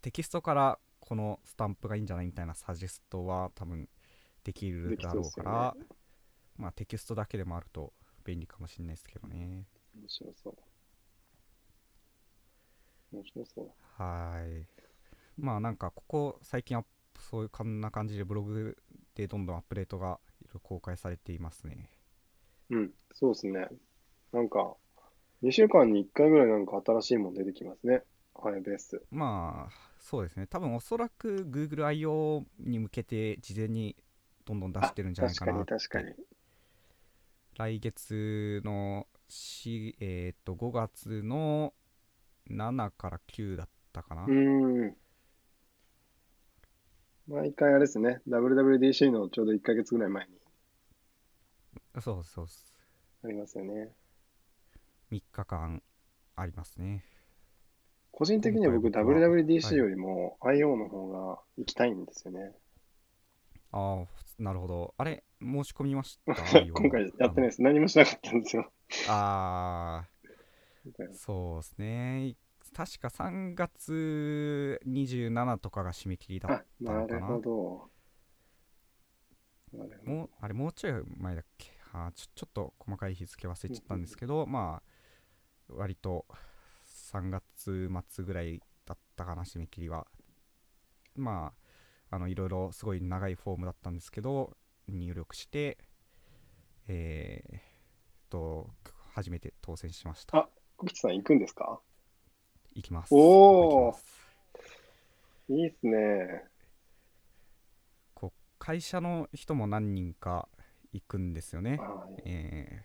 [0.00, 3.88] テキストからこのスタンプがいいんじゃないみたいなサジェストは多分
[4.44, 5.76] できるだろうから、
[6.56, 7.92] まあテキストだけでもあると
[8.24, 9.66] 便利かもしれないですけどね。
[9.96, 10.56] 面白そう。
[13.10, 14.66] 面白そうはい。
[15.38, 18.76] まあなんかここ最近アップそういうこんな感じでブログ
[19.14, 20.18] でどんどんアップデートが
[20.62, 21.90] 公開されていますね。
[22.70, 22.76] だ。
[22.76, 23.68] うん、そうですね。
[24.32, 24.76] なんか、
[25.42, 28.02] 2週間に1回ぐらいなんか新しいもの出てきますね。
[28.40, 29.02] ハイベース。
[29.10, 33.96] まあそうですね多分おそらく GoogleIO に向けて事前に
[34.44, 36.14] どんどん出してるんじゃない確かにかなって確かに。
[37.56, 41.74] 来月のし、えー、と5月の
[42.48, 44.32] 7から9だったかな、うー
[44.90, 44.96] ん。
[47.28, 48.22] 毎回あれですね。
[48.26, 50.32] WWDC のちょうど1ヶ月ぐらい前に
[52.00, 52.46] そうそう
[53.24, 53.90] ありますよね。
[55.12, 55.82] 3日間
[56.36, 57.04] ありますね
[58.12, 62.52] 個人的には僕今回僕は WWDC はいよりも IO の方が行きたいんですよね。
[63.72, 66.32] ああなるほどあれ申し込みました
[66.64, 67.62] 今回やってないです。
[67.62, 68.72] 何もしなかったんですよ。
[69.08, 70.08] ああ
[71.12, 72.36] そうですね
[72.74, 77.20] 確か3月27とかが締め切りだあっ、たのかな。
[77.20, 77.90] なるほど。
[80.04, 81.70] もうあれもうちょい前だっけ？
[81.92, 84.82] あーちょちょっと細かい日付忘れちゃったんですけど、ま
[85.68, 86.26] あ割と
[86.84, 90.06] 3月末ぐらいだったかな締め切りは。
[91.16, 91.52] ま
[92.10, 95.76] ああのいろいろすごい長いフォームだったんですけど入力して
[96.86, 98.70] えー、と
[99.12, 100.38] 初めて当選しました。
[100.38, 101.80] あ小吉さん行くんですか？
[102.78, 104.04] 行きますおー僕行きます
[105.48, 106.44] いいっすね。
[108.14, 110.48] こう会社の人も何人か
[110.92, 112.82] 行くんですよねあえ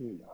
[0.00, 0.26] ーいいな。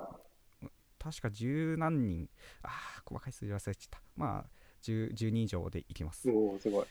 [0.99, 2.29] 確か十何人、
[2.63, 2.69] あ
[2.99, 4.01] あ、細かい数字忘れちゃった。
[4.17, 4.51] まあ、
[4.83, 6.29] 10, 10人以上で行きます。
[6.31, 6.87] おお、すごい。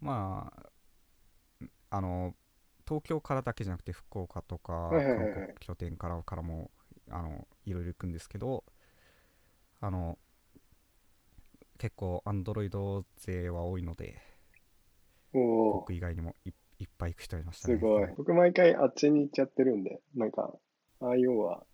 [0.00, 0.70] まあ、
[1.90, 2.34] あの、
[2.86, 6.70] 東京からだけじゃなくて、福岡とか、はいはいはいはい韓国拠点からからも、
[7.10, 8.64] あの、いろいろ行くんですけど、
[9.84, 10.18] あの、
[11.78, 14.18] 結構、アンドロイド勢は多いので、
[15.32, 17.74] 僕以外にもいいっぱい行く人いましたね。
[17.74, 18.06] すごい。
[18.16, 20.54] 僕毎回あっちに行っちゃってるんで、なんか、
[21.00, 21.64] IO は、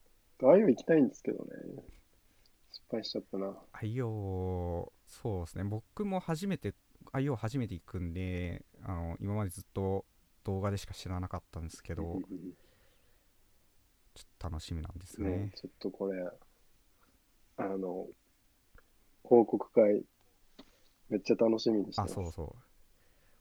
[0.40, 1.50] IO 行きたいんですけどね。
[2.72, 3.54] 失敗しちゃったな。
[3.80, 6.74] IO、そうですね、僕も初めて、
[7.12, 10.04] IO 初めて行くんで、あの今までずっと
[10.42, 12.22] 動画でしか知らなかったんですけど、うん
[14.12, 15.52] ちょっと楽しみなんですねね。
[15.54, 16.20] ちょっとこれ、
[17.60, 18.06] あの、
[19.22, 20.02] 報告会、
[21.08, 22.14] めっちゃ楽しみにしてあ、ます。
[22.14, 22.56] そうそう。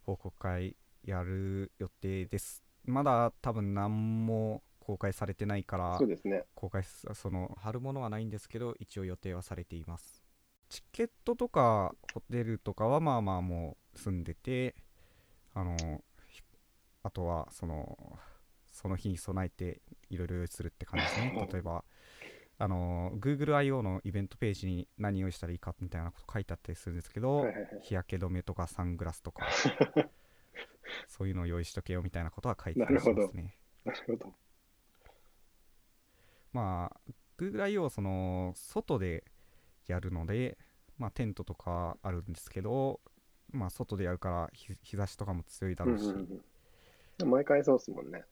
[0.06, 2.64] 報告会やる予定です。
[2.86, 6.44] まだ多分何も公開されてないからそう、ですね。
[6.56, 10.24] 公開す、その、貼るものはないんですけど、一応予定はされています。
[10.70, 14.76] チケットとかホテルとかはまあまあもう済んでて、
[15.54, 16.04] あの、
[17.04, 18.20] あとはその
[18.72, 21.84] その日に備えていろいろ用意するって感じですね 例えば
[22.62, 27.80] あの GoogleIO のイベントページに何用意したらいいかみたいなこと書いてあったりするんですけど、はいはいはい。
[27.82, 29.48] 日焼け止めとかサングラスとか
[31.08, 33.58] そういうのを用意しとけよみたいなことは書いてたりしますね。
[33.86, 34.36] なるほど。
[36.52, 39.24] まあ GoogleIO はその外で
[39.88, 40.58] やるので
[40.98, 43.00] まあテントとかあるんですけど
[43.52, 46.44] まあ外でやるから日日差しとかも強いだろうし、うんうん
[47.22, 47.30] うん。
[47.30, 48.26] 毎回そうですもんね。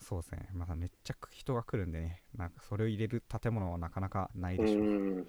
[0.00, 5.26] そうですねまだめっちゃ人が来るんでねなんかそれを入れる建物はなかなかないうでしょう、ん。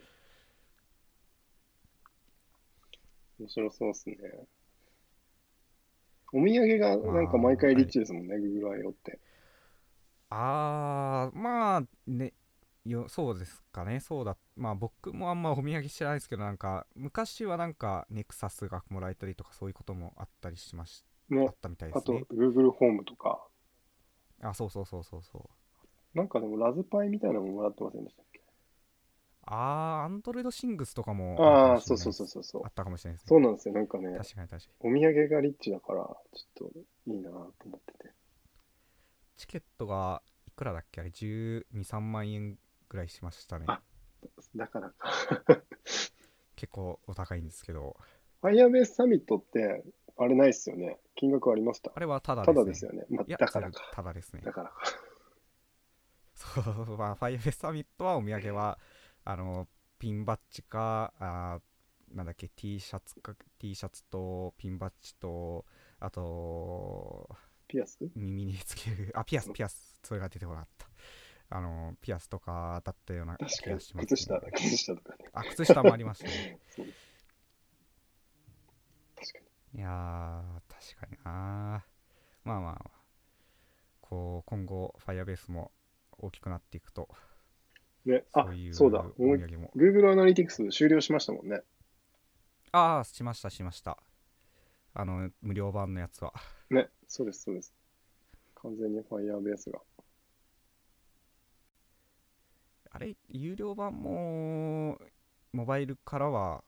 [3.40, 4.16] 面白そうですね。
[6.34, 8.90] お土産がなんか毎回リッチですもんね、Google I.O.
[8.92, 9.20] って。
[10.30, 12.34] あーまあね
[12.86, 23.48] よそうですかねそうだまあ僕もあんまお土産知らないですけどなんか昔はなんかネクサスがもらえたりとかそういうこともあったりしましあねっ、たみたいであとすね Google ホームとか、
[24.42, 25.50] あそうそうそうそうそ
[26.14, 28.42] うなんかでもラズパイみたいなのももらってませんでしたっけ？
[29.44, 32.68] あーアンドロイドシングスとかもああ、そうそうそうそうそうあ。
[32.70, 33.74] ったかもしれないですねそうなんですよ。
[33.74, 36.80] なんかね、確かに確かにお土産がリッチだから、ちょっと
[37.12, 38.14] いいなと思ってて。
[39.38, 41.02] チケットがいくらだっけ？
[41.02, 43.82] あれ123万円ぐらいしましたねあ
[44.56, 45.12] だからか。
[46.56, 47.96] 結構お高いんですけど
[48.44, 49.84] Firebase サミットって、
[50.24, 51.00] あれないっすよね。
[51.16, 53.06] 金額ありましたあれはただたですねだですよね。
[53.10, 53.92] まあだからか。
[53.94, 54.76] ただですねだからか。
[56.36, 56.62] そ
[56.94, 58.80] う、まあ、ファイアフェスサミットはお土産は、
[59.26, 59.68] あの、
[60.00, 65.66] ピンバッジか、あーなんだっけ、T シャツか、T シャツと、ピンバッジと、
[66.00, 67.30] あと、
[67.68, 68.00] ピアス？
[68.16, 70.88] 耳につける、あ、ピアス、ピアス、それが出てこなかった。
[71.54, 74.06] あの、ピアスとかだったような気がします、ね。
[74.06, 75.30] 靴下、靴下とかね。
[75.34, 76.60] あ、靴下もありましたね。
[79.16, 79.51] 確かに。
[79.74, 81.86] いやー、確かにな
[82.44, 82.92] まあまあまあ、
[84.02, 85.72] こう、今後、ファイアベースも
[86.18, 87.08] 大きくなっていくと、
[88.06, 89.06] ね、あそういうそうだ。
[89.18, 89.72] お土産も。
[89.76, 91.62] Google Analytics 終了しましたもんね。
[92.74, 93.98] ああ、しました、しました。
[94.94, 96.34] あの、無料版のやつは。
[96.70, 97.74] ね、そうです、そうです。
[98.56, 99.80] 完全に Firebase が。
[102.90, 105.00] あれ、有料版も、
[105.54, 106.64] モバイルからは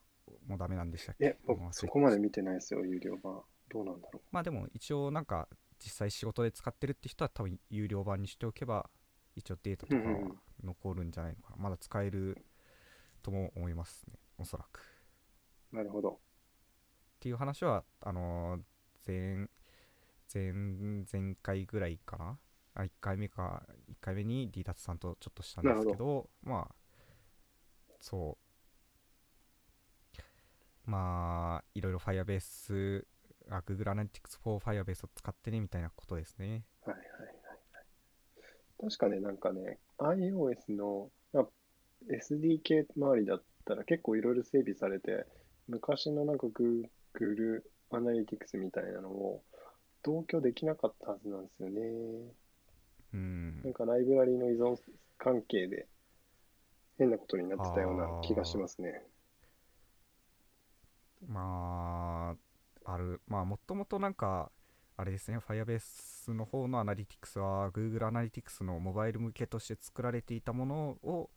[0.45, 1.25] もうダメなんでしたっけ？
[1.25, 3.41] え、僕そこまで見てないですよ、有料版。
[3.69, 5.47] どうなんだろまあでも一応なんか
[5.79, 8.89] 実際仕事で使ってるって人は多分有料版にしておけば
[9.35, 11.57] 一応データとかはうんうんうん残るんじゃないのかな。
[11.57, 12.45] まだ使える
[13.21, 14.79] とも思いますね、おそらく。
[14.79, 14.81] っ
[15.73, 15.75] う。
[15.75, 16.21] なるほど。
[17.19, 18.63] ていう話は、あのー
[19.05, 19.49] 前、
[20.33, 22.39] 前、前回ぐらいかな？
[22.75, 26.75] あ、1回目か、1回目に D タツさんとちょっとしたんですけど、まあ、
[27.99, 28.42] そう。
[30.85, 33.05] まあ、いろいろ Firebase、
[33.49, 36.65] あ、Google Analytics for Firebase を使ってねみたいなことですね。
[36.85, 37.27] はいはいはい
[37.73, 38.89] はい。
[38.89, 41.47] 確かね、なんかね、iOS のまあ
[42.09, 45.25] SDK 周りだったら結構いろいろ整備されて、
[45.67, 49.43] 昔のなんか Google Analytics みたいなのを
[50.03, 51.81] 同居できなかったはずなんですよね。
[53.13, 53.73] うんなん。
[53.73, 54.77] かライブラリの依存
[55.17, 55.87] 関係で
[56.97, 59.05] 変なことになってたような気がしますね。
[61.27, 62.35] ま
[62.85, 64.51] あ、ある、まあ、もともとなんか、
[64.95, 71.29] あれですね、Firebase の方のアナリティクスは Google Analytics のモバイル向けとして作られていたものを、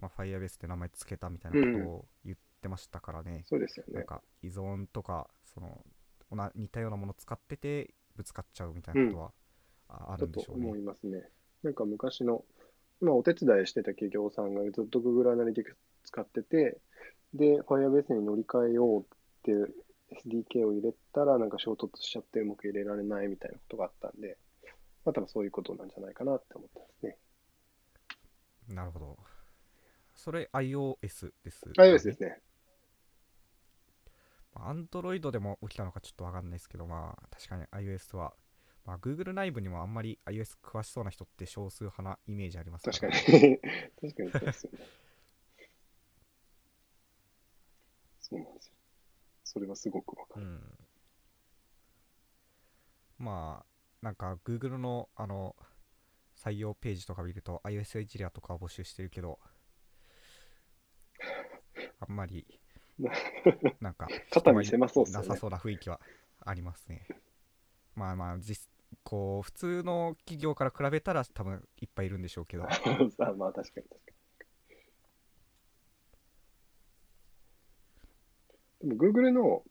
[0.00, 3.42] まあ、Firebase って名前つけたみたいなことを言ってましたからね。
[3.44, 3.94] そうですよね。
[3.94, 5.84] なんか依存とか、その、
[6.30, 9.32] おな似たようなものを使っててぶつかっちゃうみたいなことは、
[9.88, 10.76] あるんでしょうね思。
[10.76, 11.28] いますね。
[11.62, 12.44] なんか昔の、
[13.00, 15.74] まあ、お手伝いしてた企業さんがずっと Google Analytics
[16.04, 16.78] 使ってて、
[17.32, 19.04] で、Firebase に乗り換えようっ
[19.44, 19.52] て
[20.26, 24.38] SDK を入れたら、なんか衝突しちゃってうまく入れられないみたいなことがあったんで、
[25.04, 27.16] まあ、多分そういうことなんじゃないかなって思ってますね。
[28.68, 29.18] なるほど。
[30.16, 32.40] それ iOS です、iOS ですね。
[34.54, 38.32] アンドロイドでも起きたのかちょっとわかんないですけど、まあ確かに iOS は、
[38.86, 43.12] まあ Google 内部にもあんまり iOS 詳しそうな人って少数派なイメージあります確かに。
[43.12, 43.60] ね。
[44.00, 44.78] 確かにそうですよね。
[48.20, 48.73] そうなんですよ。
[49.54, 50.46] それはすごくわかる。
[50.46, 50.60] うん。
[53.18, 53.66] まあ、
[54.04, 55.54] なんか Google のあの、
[56.36, 59.38] 採用ページとか見ると iOS エンジニアとかを募集してるけど、
[62.00, 62.44] あんまり、
[63.80, 66.00] なんか、肩身狭そうなさそうな雰囲気は
[66.44, 67.06] ありますね。
[67.94, 68.68] まあまあ、実
[69.04, 74.13] こう、普通の企業から比べたら多分いっぱいいるんでしょうけど、 あまあ確かに確かに。
[78.84, 79.62] でも Google の、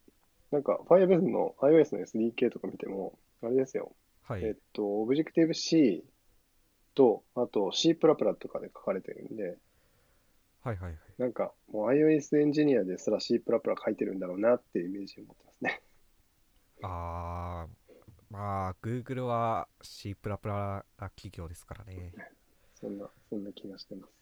[0.50, 3.94] なんか Firebase の iOS の SDK とか見ても、あれですよ。
[4.22, 4.44] はい。
[4.44, 6.04] えっと、Objective-C
[6.94, 9.56] と、あと C++ とかで書かれてるんで、
[10.62, 10.98] はいはいはい。
[11.18, 15.82] なんかもう iOS エンジニアですら C++ 書いてるんだろうなっていうイメージを持ってますね。
[16.82, 17.94] あー、
[18.30, 22.12] まあ、Google は C++ 企業ですからね。
[22.80, 24.12] そんな、そんな気がしてます。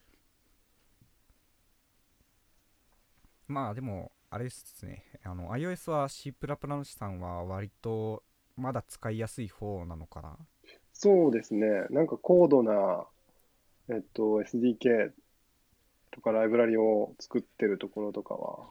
[3.48, 5.04] まあでも、あれですね。
[5.24, 8.22] あの、iOS は C++ の資産は割と
[8.56, 10.38] まだ使いやすい方なのかな？
[10.94, 11.66] そうですね。
[11.90, 13.06] なんか高度な、
[13.90, 15.12] えっと、SDK
[16.12, 18.70] とかライブラリを作ってるところとかは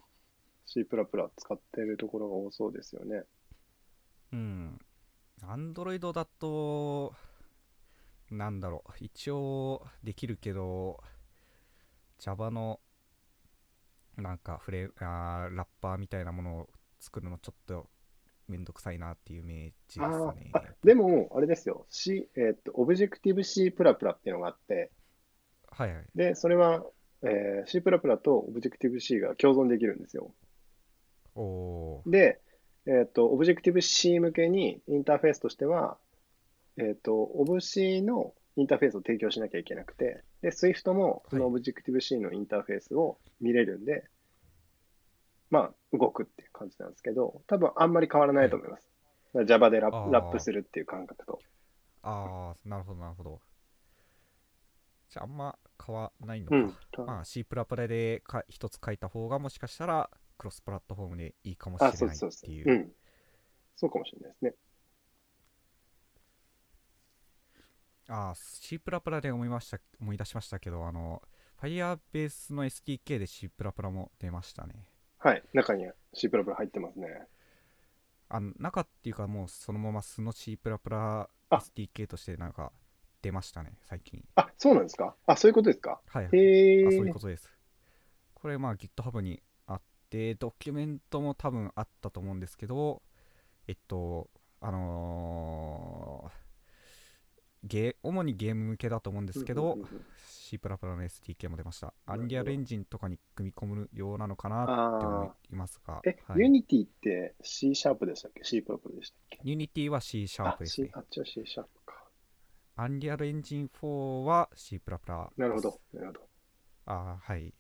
[0.66, 3.22] C++ 使ってるところが多そうですよね。
[4.34, 4.80] うん。
[5.44, 7.14] Android だと、
[8.32, 8.94] なんだろう。
[9.00, 11.04] 一応できるけど、
[12.18, 12.80] Java の
[14.18, 17.90] なんかフレあーラッパーみたいなものを作るのちょっと
[18.48, 20.52] めんどくさいなっていうイメージですあね
[20.84, 21.86] でも、あれですよ。
[21.90, 24.92] C、えっと、Objective-C++ っていうのがあって、
[25.70, 26.06] はいはい。
[26.16, 26.84] で、それは、
[27.24, 30.34] えー C++ と Objective-C が共存できるんですよ。
[31.36, 32.10] おー。
[32.12, 32.42] で、
[32.88, 35.98] えっと、Objective-C 向けにインターフェースとしては、
[36.78, 44.04] えっと、Ob-C のインターフェースを提供しなきゃいけなくて、で、Swift もその Objective-C のインターフェースを見れるんで、
[45.50, 48.90] まあ、動くっていう感じなんですけど、多分あんまり変わらないと思います。
[49.34, 51.40] だから Java でラップラップするっていう感覚と。
[52.04, 53.42] あー、なるほどなるほど。
[55.10, 56.56] じゃああんま変わらないのか。
[56.56, 57.06] うん。
[57.06, 57.46] まあ C++
[57.88, 62.50] でか一つ書いた方がもしかしたらクロスプラットフォームでいいかもしれあ、ないっそうそうそう。
[62.50, 62.74] ていうう。
[62.74, 62.92] ん。
[63.76, 64.54] そうかもしれないですね。
[68.14, 68.80] ああ、C++
[69.22, 71.22] で思いました、思い出しましたけど、あの、
[71.62, 73.50] Firebase の SDK で C++
[73.90, 74.90] も出ましたね。
[75.20, 75.44] はい。
[75.54, 77.08] 中に C++ 入ってますね。
[78.28, 82.72] あの中っていうかもうそのまま素の C++ SDK としてなんか
[83.22, 84.24] 出ましたね、最近。
[84.36, 85.16] あ、そうなんですか？
[85.28, 86.02] あ、そういうことですか？
[86.08, 86.26] はい。
[86.26, 87.20] へあそういうえこ。
[87.20, 87.50] とです。
[88.34, 93.02] これまあ GitHub にあって、ドキュメントも多分あったと思うんですけど、
[93.68, 96.41] えっと、あのー
[97.64, 99.78] ゲー主にゲーム向けだと思うんですけど、
[100.28, 100.70] C++ の
[101.04, 101.94] SDK も出ました。
[102.06, 110.90] アンリアルエンジンとかに組み込むようなのかなって思あいますが、え、はい、Unity って C シャープでしたっけ ?C でしたっけ？Unity は C シャーあプ、ですね。
[110.94, 112.10] あ C シャープか。
[112.76, 115.40] アンリアルエンジン4は C++ です。
[115.40, 115.82] なるほど。
[115.94, 116.20] なるほど。
[116.86, 117.54] あーはい。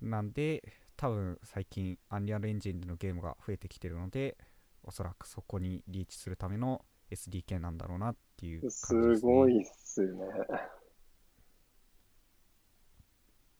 [0.00, 0.62] なんで、
[0.96, 4.36] 多分最近、アンリアルエンジンでのゲームが増えてきてるので、
[4.82, 8.70] おそらくそこにリーチするための SDK なんだろうなっていうね。
[8.70, 10.26] すごいっすね。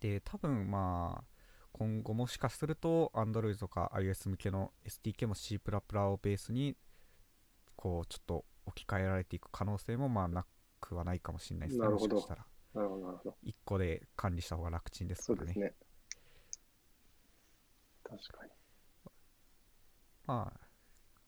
[0.01, 1.25] で、多分まあ、
[1.73, 6.77] 今後もしかすると、Android とか iOS 向けの SDK も C++ をベースに、
[7.77, 10.47] こう、ちょっと置き換えられていく可能性もまあな
[10.81, 11.85] くはないかもしれないですね。
[11.85, 12.47] なるほどもしかしたら。
[12.75, 13.37] なるほど、なるほど。
[13.45, 15.53] 1個で管理した方が楽ちんですからね。
[15.53, 15.75] そうですね。
[18.05, 18.53] 確かに。
[20.27, 20.61] まあ、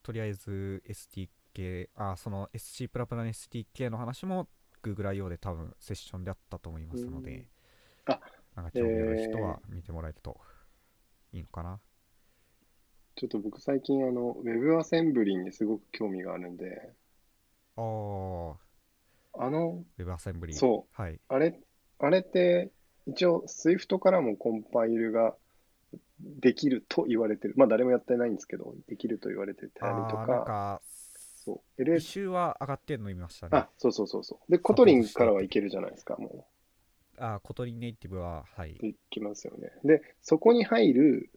[0.02, 1.28] とりあえず SDK、
[1.94, 4.48] あ、その SC++ の SDK の話も
[4.82, 5.28] Google I.O.
[5.28, 7.46] で多分セッションであったと思いますので、うん
[8.06, 8.20] あ
[8.56, 10.40] なんか興味ある人は見てもらえると
[11.32, 11.80] いいのかな。
[13.14, 16.92] ちょっと僕最近あの、WebAssembly にすごく興味があるんで、
[17.76, 18.56] あー、
[19.34, 20.54] あの、WebAssembly。。
[20.54, 21.20] そうはい。
[21.28, 21.58] あれ、
[21.98, 22.70] あれって、
[23.06, 25.36] 一応 Swift からもコンパイルが
[26.20, 27.54] できると言われてる。
[27.56, 30.82] まあ誰もやってないんですけど、できると言われてたりとあー、なんか、か、
[31.42, 34.52] そう、一 LS、周は上がってるの見ましたねあ。、そうそうそうそう。
[34.52, 36.46] で、 Kotlinからはいけるじゃないですか、も
[37.18, 38.72] あー、 Kotlin Nativeは、はい。
[38.72, 38.78] う。
[38.78, 39.70] できますよね。
[39.84, 41.30] で、そこに入る、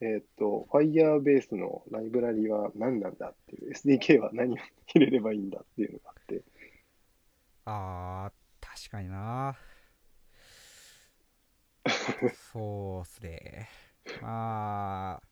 [0.00, 6.42] えっと、Firebase のライブラリは何なんだっていう、SDK は何を入れればいいんだっていうのがあって、
[7.64, 9.56] あー、確かにな。
[12.52, 13.68] そうっすね。
[14.20, 15.22] まあ、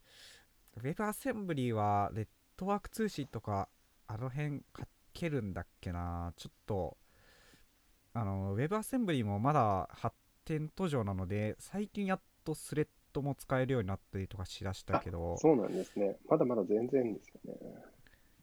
[0.81, 3.69] WebAssembly は、ネットワーク通信とか、
[4.13, 4.85] あの辺書
[5.15, 6.33] けるんだっけな。
[6.37, 6.97] ちょっと、
[8.13, 16.17] あの、WebAssembly もまだ発展途上なので、最近やっとスレッドも使えるようになったりとかしだしたけど、そうなんですね。
[16.29, 17.77] まだまだ全然ですよね。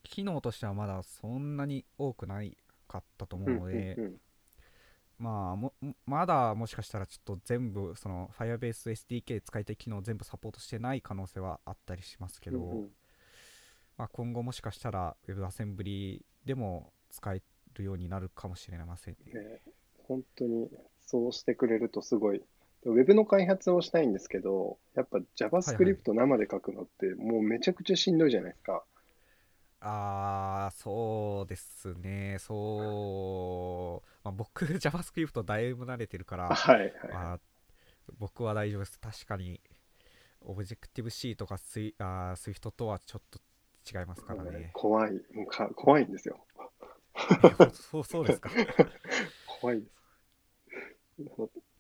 [0.04, 2.56] 機能としてはまだそんなに多くない
[2.88, 4.18] かったと思うので、うんうんうん
[5.20, 12.90] まあももまだもしかしたらちょっと全部その Firebase SDK で使いたい機能を全部サポートしてない可能性はあったりしますけど、うんうん
[13.98, 17.42] まあ、今後もしかしたら WebAssembly でも使え
[17.74, 19.34] るようになるかもしれませんね。
[19.34, 19.62] ね
[20.08, 20.70] 本当に
[21.06, 22.42] そうしてくれるとすごい。
[22.84, 28.84] ウェブの開発をしたいんですけど、やっぱ JavaScript 生で書くのってもうめちゃくちゃしんどいじゃないですか。
[29.80, 32.38] あー、そうですね。
[32.40, 36.92] そう、まあ、僕、 JavaScript だいぶ慣れてるから、はいはい。
[37.12, 37.40] まあ、
[38.18, 39.00] 僕は大丈夫です。
[39.00, 39.62] 確かに、
[40.46, 43.40] Objective-C とかスイあー Swift とはちょっと
[43.88, 44.72] 違いますからね。
[44.74, 45.12] 怖い。
[45.34, 46.46] もうか怖いんですよ。
[47.74, 48.50] そうそうですか。
[49.62, 49.98] 怖いです。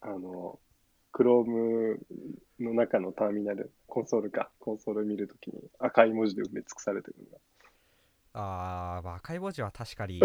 [0.02, 0.60] あの、
[1.14, 1.98] Chrome
[2.60, 7.38] の中のターミナル、コンソールか、コンソール見るときに赤い文字で埋め尽くされてるのが。
[8.34, 10.22] あー、まあ、赤い文字は確かに、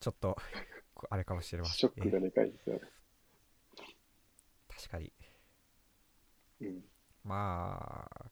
[0.00, 0.36] ちょっと、
[1.10, 1.94] あれかもしれませんね。
[1.94, 2.82] ショックがでかいですよね。
[4.68, 5.12] 確かに。
[6.60, 6.84] うん。
[7.24, 8.30] まあ、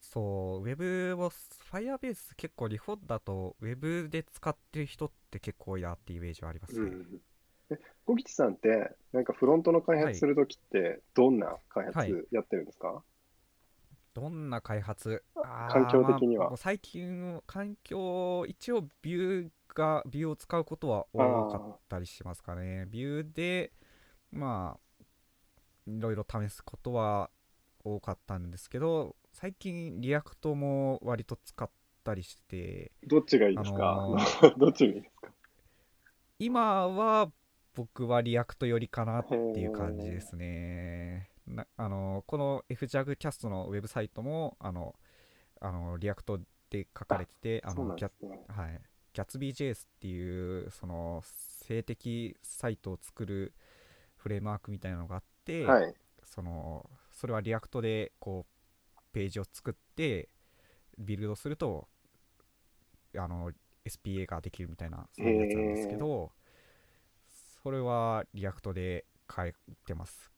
[0.00, 1.30] そう、ウェブを、
[1.72, 6.80] Firebase 結構日本だと、ウェブで使ってる人って結構多いなっていうイメージはありますね。
[6.82, 7.20] うん。
[7.70, 13.02] え、小吉さんって、なんかフロントの開発するときって、どんな開はい発やってるんですか、
[14.14, 15.22] どんな開発？
[15.34, 22.86] 環境的にはまあ最近、環境、一応ビューが、ビューを使うことは多かったりしますかね。
[22.88, 23.72] ビューで、
[24.30, 25.04] まあ、
[25.86, 27.30] いろいろ試すことは
[27.84, 31.68] 多かったんですけど、最近、 Reactも割と使っ
[32.02, 34.16] たりして、どっちがいいですか、あの
[34.56, 35.30] どっちがいいですか？
[36.38, 37.30] 今は
[37.74, 41.28] 僕は React寄りかなっていう感じですね。
[41.46, 44.94] なあのこの FJAG キャストのウェブサイトもあの
[45.60, 46.40] あの React
[46.70, 48.42] で書かれてて、あのギャんですね。
[48.48, 48.80] はい、
[49.12, 53.52] GatsbyJS っていうその静的サイトを作る
[54.16, 55.94] フレームワークみたいなのがあって、はい。
[56.22, 58.55] そのそれは Reactでこう
[59.16, 60.28] ページを作って
[60.98, 61.88] ビルドすると
[63.16, 63.50] あの
[63.86, 66.32] SPA ができるみたいなそういうやつなんですけど
[67.62, 69.54] それは Reactで書い
[69.86, 70.30] てます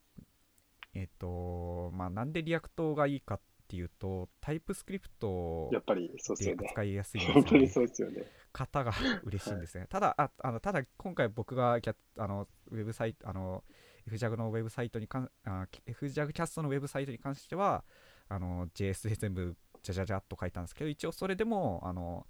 [0.95, 6.57] えっ、とまあなんで Reactがいいかっていうと TypeScript やっぱりそうですね。
[6.71, 8.23] 使いやすいですよねそうですよね。
[8.53, 8.93] 方が
[9.25, 9.87] 嬉しいんですね。
[9.91, 13.63] ただ、ああのただ今回僕がキャあのウェブサイト、あの
[14.11, 17.85] FJAG のウェブサイトにかん、あ FJAG キャストのウェブサイトに関しては、
[18.29, 22.27] あの JS で全部じゃじゃじゃっと書いたんですけど、一応それでも、あの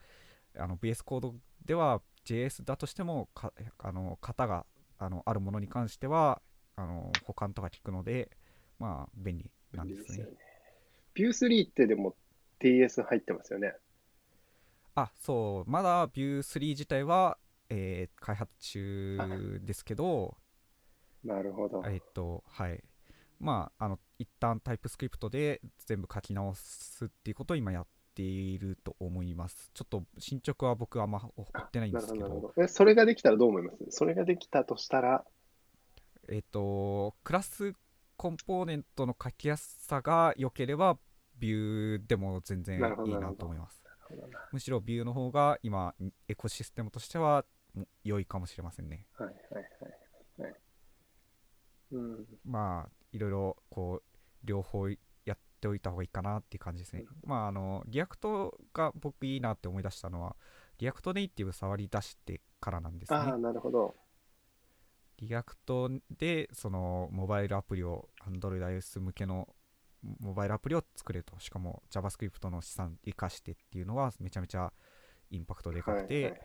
[0.57, 1.34] あの VS コード
[1.64, 4.66] では JS だとしても、かあの型が
[4.99, 6.40] あのあるものに関しては、
[6.76, 8.30] あの保管とか効くので、
[8.78, 10.26] まあ便利なんですね。
[11.14, 12.14] ビュー3ってでも
[12.61, 13.74] TS 入ってますよね。
[14.94, 17.38] あそうまだ Vue3 自体は、
[17.70, 20.36] えー開発中ですけど、
[21.24, 21.82] なるほど。
[21.86, 22.82] えっと、はい。
[23.40, 29.71] まあ、あの、一旦タイプスクリプトで全部書き直すっていうことを今やっていると思います。
[29.75, 32.55] ちょっと進捗は僕はあんま追ってないんですけど、ど。
[32.62, 33.79] え、それができたらどう思います？
[33.91, 35.25] それができたとしたら、
[36.29, 37.75] えっと、クラス
[38.16, 40.99] コンポーネントの書きやすさが良ければ、
[41.39, 43.85] Vueでも全然いいなと思います。
[44.51, 45.95] むしろ Vueの方が今、
[46.27, 47.45] エコシステムとしては
[48.03, 49.07] 良いかもしれませんね。
[49.16, 50.55] はいはいはいはい。
[51.93, 52.27] うん。
[52.45, 54.96] まあ、いろいろこう両方や
[55.34, 57.04] っておいた方がいいかなっていう感じですね。
[57.24, 60.36] まあ、あの、 Reactが僕いいなって思い出したのは、
[60.78, 63.42] React Native 触り出してからなんですああ、ね。
[63.42, 63.94] なるほど。
[65.18, 69.48] Reactで、その、モバイルアプリを、Android、iOS 向けの
[70.20, 71.38] モバイルアプリを作れると。
[71.40, 74.72] しかも JavaScript の資産生かしてっていうのはめちゃめちゃ
[75.30, 76.40] インパクトでかくて、はいはい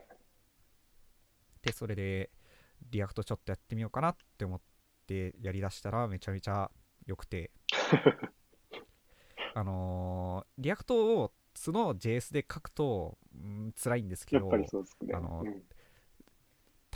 [1.64, 2.30] で、それで、
[2.91, 4.61] Reactちょっとやってみようかなって思っ
[5.32, 6.72] てやりだしたらめちゃめちゃ
[7.05, 7.51] 良くて、
[9.53, 14.49] あのー Reactを素の JS で書くと、うん、辛いんですけど。
[14.51, 15.64] あのうん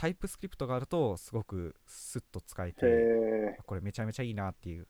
[0.00, 4.86] TypeScriptがあるとすごくスッと使えへて、え、これめちゃめちゃいいなっていう。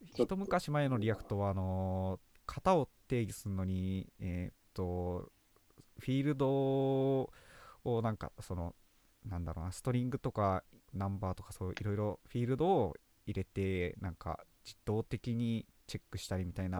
[0.00, 5.30] 一昔前の Reactは、あのー型を定義するのに、えーっと、
[5.98, 7.30] フィールドを
[8.02, 8.74] なんか、その、
[9.24, 10.64] なんだろうな、ストリングとか
[10.96, 12.94] ナンバーとかそういろいろフィールドを
[13.26, 16.78] 入れて、なんか自動的にチェックしたりみたいな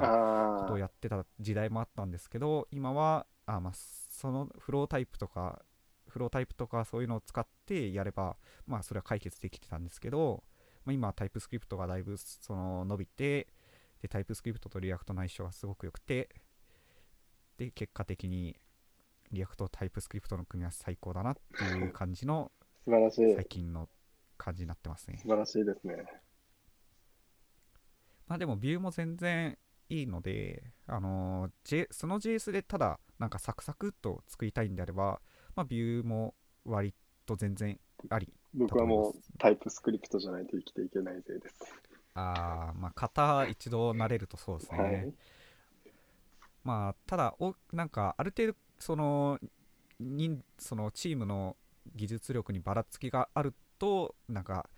[0.60, 5.62] ことを、やってた時代もあったんですけど、今は、あまあ、その Flowtype とか、
[6.08, 8.36] Flowtype とかそういうのを使ってやれば、
[8.66, 10.42] まあ、それは解決できてたんですけど、
[10.84, 13.48] まあ、今は TypeScriptがだいぶその伸びて、
[14.02, 16.28] で、 TypeScriptと Reactの相性がすごく良くて、
[17.58, 18.56] で、結果的に
[19.32, 22.50] Reactと TypeScriptの組み合わせ最高だなっていう感じの
[22.84, 23.34] 素晴らしい。
[23.34, 23.88] 最近の
[24.36, 25.28] 感じになってますね素。
[25.28, 25.96] 晴らしいですね。
[28.28, 29.56] まあでも Vueも全然
[29.88, 35.20] いいので、あのー J、その JS でただなんかサクサクっと作りたいんであれば、
[35.54, 36.34] まあビューも
[36.64, 37.78] 割と全然
[38.10, 38.32] あり。
[38.54, 41.54] 僕はもうタイプスクリプトじゃないと生きていけないぜです。
[42.14, 44.78] あーまあ型一度慣れるとそうですね。
[44.78, 45.14] はい。
[46.64, 49.38] まあただおなんかある程度その
[50.00, 51.56] 人そのチームの
[51.94, 54.68] 技術力にばらつきがあるとなんか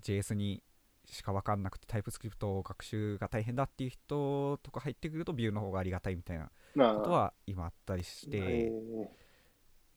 [0.00, 0.62] JS に
[1.06, 6.50] しか分かんなくてタイプスクリプト学習が大変だっていう人とか入ってくるとビューの方がありがたいみたいな
[6.94, 8.72] ことは今あったりして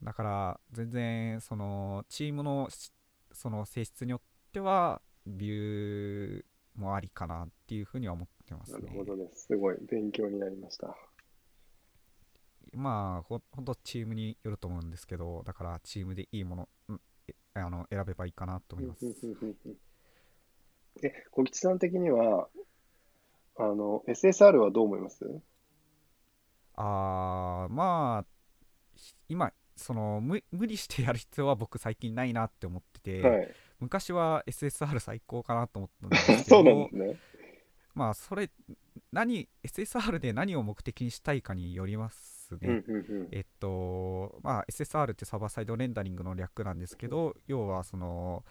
[0.04, 2.70] だから全然そのチームの
[3.32, 4.22] その性質によっ
[4.52, 6.44] てはビュー
[6.76, 8.82] もありかなっていうふうには思ってますね。
[8.82, 9.48] なるほどです。
[9.48, 10.96] すごい勉強になりました。
[12.74, 17.02] まあほほんとチームによると思うんですけどだからチームでいいもの,、うん、
[17.62, 19.06] あの選べばいいかなと思います。
[21.04, 22.50] え、小吉さん的には、
[23.58, 25.26] あの、SSR はどう思います？
[26.76, 28.26] あー、まあ、
[29.30, 37.20] 今、その無無理してやる必要は僕最近ないなって思ってて、はい、昔は SSR 最高かなと思ったんですけど ね。
[37.94, 38.50] まあそれ
[39.12, 42.84] 何 SSR で何を目的にしたいかによりますね、
[43.32, 48.44] えっとまあ SSR ってサーバーサイドレンダリングの略なんですけど要はその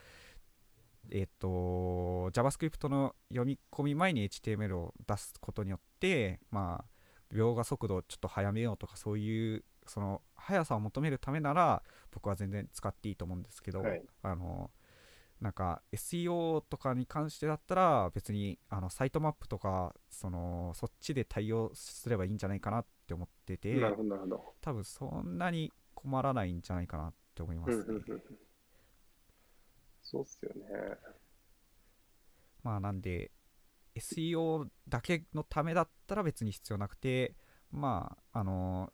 [1.11, 14.71] えっ、と、JavaScript の読み込み前に HTML を出すことによって、まあ、描画速度をちょっと速めようとか、そういう、その、速さを求めるためなら、僕は全然使っていいと思うんですけど、はい、あの、
[15.41, 23.77] なんか SEO とかに関してだったら別にあのサイトマップとかそのそっちで対応すればいいんじゃないかなって思ってて
[24.61, 27.85] 多分そんなに困らないんじゃないかなって思いますね。
[30.03, 30.97] そうっすよね。
[32.63, 33.31] まあなんで
[33.95, 37.35] SEO だけのためだったら別に必要なくて
[37.71, 38.93] まああの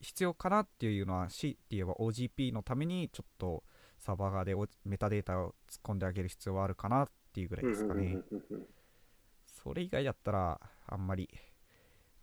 [0.00, 3.64] 必要かなっていうのは C って言えば OGP のためにちょっと
[3.98, 4.54] サーバー側で
[4.84, 8.18] メタデータを突っ込んであげる必要はあるかなっていうぐらいですかね。
[9.46, 11.28] それ以外だったらあんまり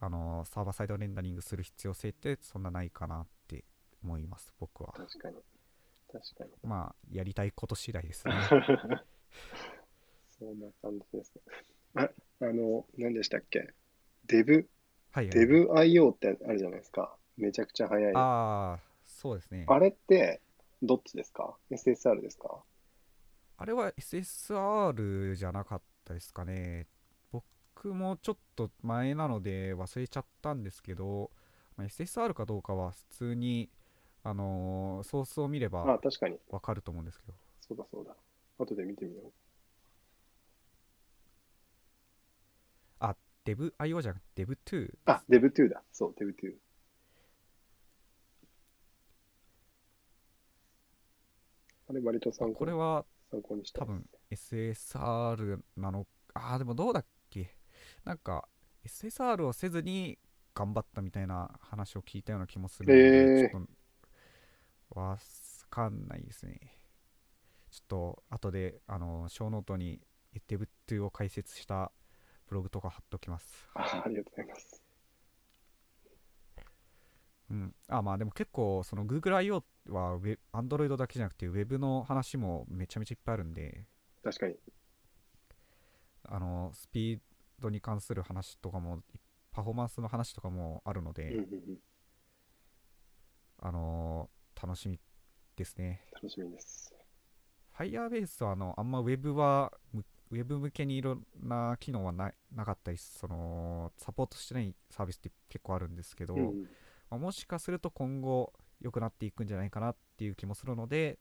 [0.02, 3.66] あのサーバーサイドレンダリングする必要性ってそんなないかなって
[4.04, 4.94] 思います僕は。
[4.94, 5.36] 確かに。
[6.12, 6.52] 確かに。
[6.64, 8.34] まあ、やりたいこと次第ですね。
[10.40, 11.42] そんな感じですね。
[11.96, 12.10] あ、
[12.42, 13.74] あの、何でしたっけ？
[14.26, 14.70] デブ、
[15.12, 17.16] はい、はい、デブ IO ってあるじゃないですか。
[17.38, 18.14] めちゃくちゃ速い。
[18.16, 19.66] ああ、そうですね。
[19.68, 20.42] あれって、
[20.82, 22.64] どっちですか ?SSR ですか？
[23.58, 26.88] あれは SSR じゃなかったですかね。
[27.82, 31.32] 僕もちょっと前なので忘れちゃったんですけど、
[31.78, 33.70] まあ、SSR かどうかは普通に
[34.22, 37.34] あのー、ソースを見ればあ確かにわかると思うんですけど。
[37.62, 38.14] そうだそうだ。
[38.58, 39.32] 後で見てみよう。
[43.00, 43.16] あ、
[43.46, 44.90] DevIO じゃなくて Dev2。
[45.06, 45.82] あ、Dev2 だ。
[45.94, 46.52] そう、Dev2。
[51.88, 56.06] あれ、割と参考これは参考にした、多分 SSR なの。
[56.34, 57.19] あ、でもどうだっけ
[58.06, 58.48] なんか
[58.86, 60.18] SSR をせずに
[60.56, 63.66] 頑張ったみたいな話を聞いたような気もするので、えー、ちょっ
[64.94, 65.18] とわ
[65.70, 66.60] かんないですね。
[67.72, 70.02] ちょっと後であの小ノートに
[70.48, 71.92] Dev2 を解説した
[72.48, 73.70] ブログとか貼っときます。
[73.76, 74.84] あありがとうございます。
[77.52, 80.20] うん、あまあでも結構その GoogleIO は
[80.54, 83.86] Android だけじゃなくて Web の話もめちゃめちゃいっぱいあるんで
[84.24, 84.56] 確かに
[86.26, 87.20] あのスピー
[87.60, 89.04] ドに関する話とかも
[89.52, 91.46] パフォーマンスの話とかもあるので、
[93.60, 94.30] あの
[94.62, 95.00] 楽しみ
[95.56, 96.02] ですね。
[96.14, 96.94] 楽しみです。
[97.78, 99.72] Firebase はあのあんま Web は、
[100.32, 106.64] ウェブ向けにいろんな機能はななかったり、そのサポートしてないサービスって結構あるんですけど、うん、
[107.10, 111.20] まあ、もしかすると今後良くなっていくんじゃないかなっていう気もするので、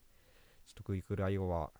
[0.67, 1.73] ちょっと GoogleIO は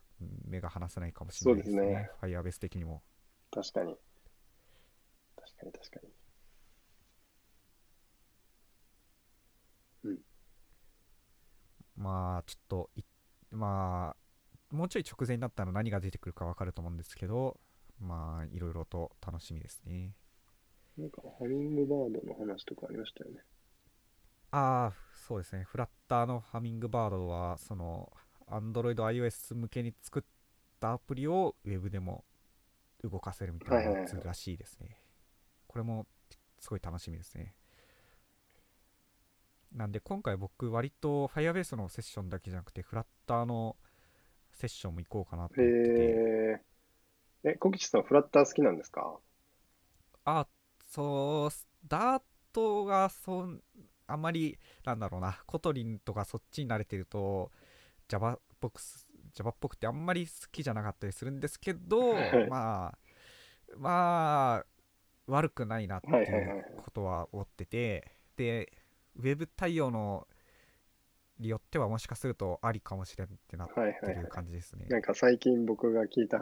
[0.47, 2.11] 目が離せないかもしれないですね。
[2.21, 3.03] すね Firebase 的にも。
[3.51, 3.97] 確かに。
[5.59, 6.13] 確かに確かに。
[11.97, 12.91] まあちょっと
[13.51, 14.15] ま
[14.71, 17.59] あもうちょい直前になったら何が出てくるか分かると思うんですけど
[18.01, 20.15] まあいろいろと楽しみですね。
[20.97, 23.41] なんかハミングバードの話とかありましたよね。
[24.51, 24.95] ああ
[25.27, 25.65] そうですね。
[25.65, 28.13] フラッターのハミングバードはその
[28.47, 30.23] Android iOS 向けに作っ
[30.81, 32.25] たアプリを Web でも
[33.03, 34.97] 動かせるみたいなやつらしいですね、
[35.79, 36.07] これも
[36.59, 37.55] すごい楽しみですね。
[39.73, 43.77] なんで今回僕割と Firebase のセッションだけじゃなくてフラッターの
[44.51, 46.25] セッションも行こうかなと思ってて。
[47.45, 49.21] えー、え、小吉さんフラッター好きなんですか？
[50.25, 50.49] あ、
[50.91, 51.55] そう、
[51.87, 52.23] ダー
[52.53, 53.63] トがそん、
[54.09, 57.53] あんまり、なんだろうな、 Kotlinとかそっちに慣れてると、
[58.09, 58.81] Java っぽく、
[59.33, 62.15] Java っぽくてあんまり好きじゃなかったりするんですけど、
[62.51, 62.99] まあ、
[63.77, 64.67] まあ、
[65.29, 68.73] 悪くないなってはいはいはいはいいうことは思ってて、で、
[69.17, 70.27] ウェブ対応の
[71.39, 74.87] によってはもしかするとありかもしれんってなってはいはいはいる感じですね。
[74.89, 76.39] なんか最近僕が聞いた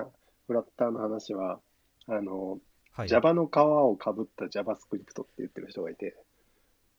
[0.47, 1.61] フラッターの話は、
[2.07, 2.59] あの、
[2.93, 3.09] はい。
[3.09, 6.17] Java の皮をかぶった JavaScript って言ってる人がいて、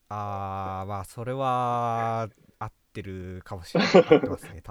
[0.09, 2.29] あー、まあ、それは合
[3.01, 3.89] ってるかもしれない。
[3.89, 3.97] す
[4.53, 4.63] ね。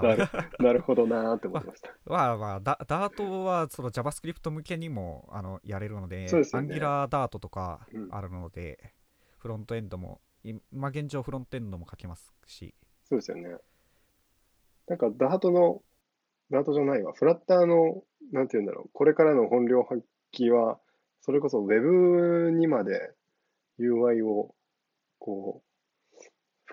[0.58, 1.90] なるほどなーって思いました。
[2.06, 8.92] まあまあ、ダダートはその JavaScript 向けにもあのやれるので、そうですよね Angular ダートとかうんあるので、
[9.38, 12.74] フロントエンドも、今現状フロントエンドも書けますし、
[13.04, 13.56] そうですよね。
[14.88, 15.82] なんか、ダートの、
[16.50, 20.78] ダートじゃないわ、フラッターの、なんて言うんだろう、これからの本領発揮は、
[21.20, 23.12] それこそ Web にまで
[23.80, 24.54] UI を、
[25.18, 25.75] こう、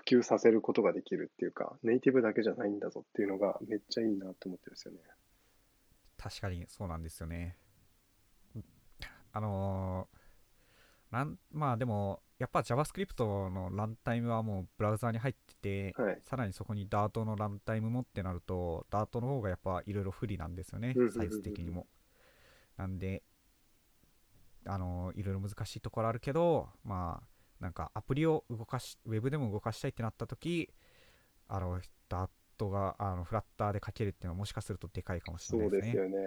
[0.06, 5.00] 普及させることができるっていうか、ネイティブだけじゃないんだぞっていうのがめっちゃいいなって思ってるんですよね。
[6.18, 7.56] 確かにそうなんですよね。
[9.32, 10.24] あのー
[11.14, 16.18] なんまあでも、やっぱ JavaScript のランタイムはもうブラウザーに入ってて、はい。
[16.22, 21.86] さらにそこに Dart のランタイムもってなると、Dart の方がやっぱいろいろ不利なんですよねサイズ的にも。
[22.76, 23.22] なんで、
[24.66, 27.28] あのいろいろ難しいところあるけど、まあ、
[27.60, 30.72] なんかアプリを動かし、ウェブでも動かしたいってなったとき、
[31.48, 35.92] あの、Dart があのフラッターで書けるっていうのはもしかするとでかいかもしれそないうですね。
[35.92, 36.18] ですよね。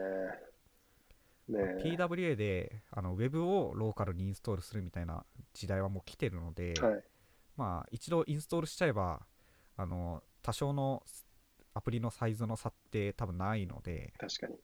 [1.48, 7.04] ねえ PWA であのウェブをローカルにインストールするみたいな時代はもう来てるので、はい。
[7.56, 9.26] まあ一度インストールしちゃえば
[9.78, 11.04] あの多少の
[11.74, 14.56] アプリのサイズの差って多分ないので確かに。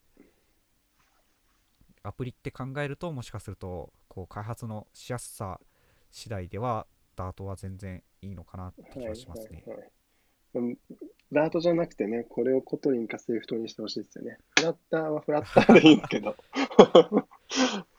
[2.05, 5.59] アプリって考えるともしかするとこう開発のしやすさ
[6.13, 6.87] 次第では
[7.17, 9.63] Dartは全然いいのかなって気がしますね。
[9.65, 9.91] はいはいはい
[10.55, 10.77] うん
[11.31, 14.37] Dartじゃなくてね、これを Kotlinか Swiftにしてほしいですよね。
[14.55, 16.35] フラッターはフラッターでいいんですけど。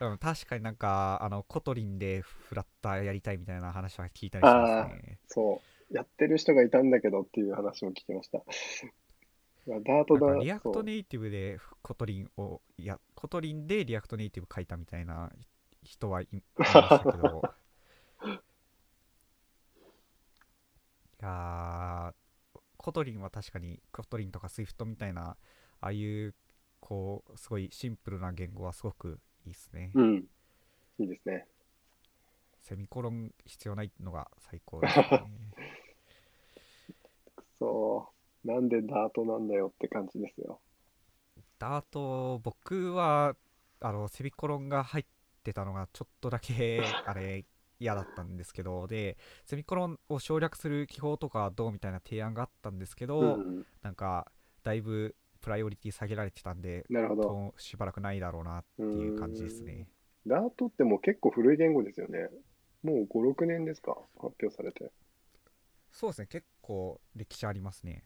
[0.00, 5.18] うん確かになんかあの Kotlinで Flutter やりたいみたいな話は聞いたりしますね。
[5.26, 5.60] そ
[5.90, 5.94] う。
[5.94, 8.38] やってる人がいたんだけどっていう話も聞きました。
[9.66, 15.32] まあダートだリアクトネイティブで Kotlinをいや Kotlinで React Native 書いたみたいな
[15.82, 17.42] 人はいいましたけど
[21.24, 25.36] やー Kotlinは確かに Kotlinとか Swift みたいな
[25.80, 26.34] ああいう
[26.80, 30.24] こうすごいシンプルな言語はすごくいいですね、うん。
[30.98, 31.46] いいですね。
[32.60, 35.04] セミコロン必要ないのが最高ですね
[37.36, 38.08] く そ
[38.44, 38.46] う。
[38.46, 40.60] なんでダートなんだよって感じですよ。
[41.58, 43.34] ダート僕は
[43.80, 45.04] あのセミコロンが入っ
[45.42, 47.44] てたのがちょっとだけあれ
[47.80, 53.66] 嫌だったんですけどでセミコロンを省略する記法とかどうみたいな提案があったんですけど、うん。
[53.82, 54.30] なんか
[54.62, 57.22] だいぶプライオリティ下げられてたんでなるほど。
[57.22, 59.88] としばらくないだろうなっていう感じですね
[60.26, 62.30] ダートってもう結構古い言語ですよね。
[62.82, 63.96] もう5、6年ですか？
[64.16, 64.90] 発表されて。
[65.90, 68.04] そうですね結構歴史ありますね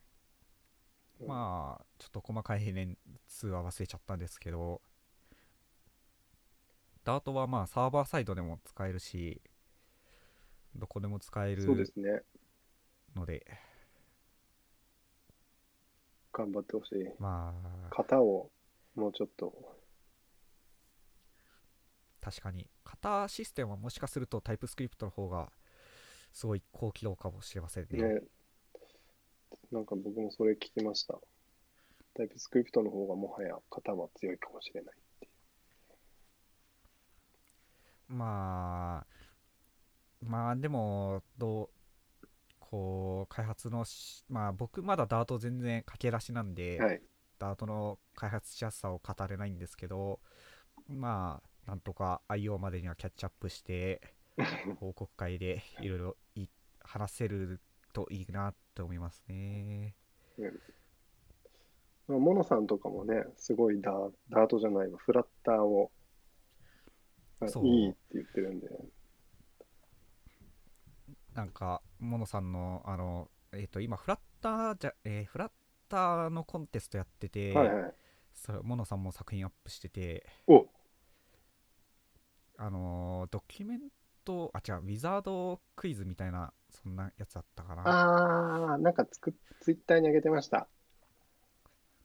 [1.21, 4.83] うんまあちょっと細かい年数は忘れちゃったんですけど
[7.05, 9.41] ダートはまあサーバーサイドでも使えるし
[10.77, 12.23] どこでも使えるそうですね。
[13.16, 13.45] ので
[16.33, 17.09] 頑張ってほしい。
[17.19, 17.55] ま
[17.91, 18.51] あ型を
[18.95, 19.53] もうちょっと。
[22.21, 25.51] 確かに型システムはもしかするとタイプスクリプトの方が
[26.33, 28.21] すごい高機動かもしれませんねね。
[29.73, 31.19] なんか僕もそれ聞きました。
[32.14, 35.29] タイプスクリプトの方がもはや型は強いかもしれないってい
[38.09, 39.18] まあ
[40.23, 41.69] まあでもどう
[42.59, 46.83] こう開発のしまあ僕まだダート全然駆け出しなんで、う。
[46.83, 47.03] はい。
[47.39, 50.19] ダートの開発しやすさを語れないんですけど
[50.89, 54.01] まあなんとか IO までにはキャッチアップして
[54.81, 56.47] 報告会でいろいろい
[56.81, 57.61] 話せる
[57.93, 59.95] といいなって思いますね
[62.07, 65.91] まあ、モノさんとかもね、すごいダーダートじゃないわ、フラッターを
[67.62, 68.69] いいって言ってるんで、
[71.35, 75.53] なんかモノさんのあのえっ、と今フラッターじゃ、えーフラッ
[75.89, 77.95] ターのコンテストやってて、はいはい。
[78.35, 80.66] それモノさんも作品アップしててお
[82.57, 83.81] あのードキュメン
[84.24, 90.68] トあ違うウィザードクイズみたいなそんなやつだったかなあー、なんかつくツイッターに上げてました。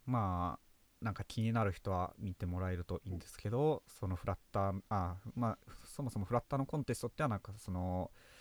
[0.06, 8.33] まあなんか気になる人は見てもらえるといいんですけどそのフラッターあまあそもそもフラッターのコンテストってはなんかそのす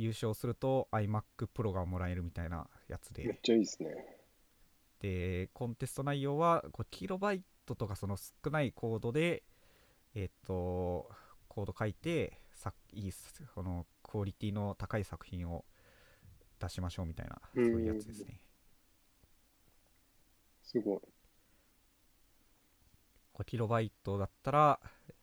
[0.00, 1.22] 優勝すると iMac
[1.54, 3.90] Pro がもらえるみたいなやつでめっちゃいいですね。
[5.00, 9.42] でコンテスト内容は 5KB とかその少ないコードで
[10.14, 11.08] えっ、と
[11.48, 13.12] コード書いてさいい
[13.54, 15.64] このクオリティの高い作品を
[16.58, 18.40] 出しましょうみたいなそういうやつですね。
[20.62, 21.00] すごい。
[23.34, 24.80] 5KB だったら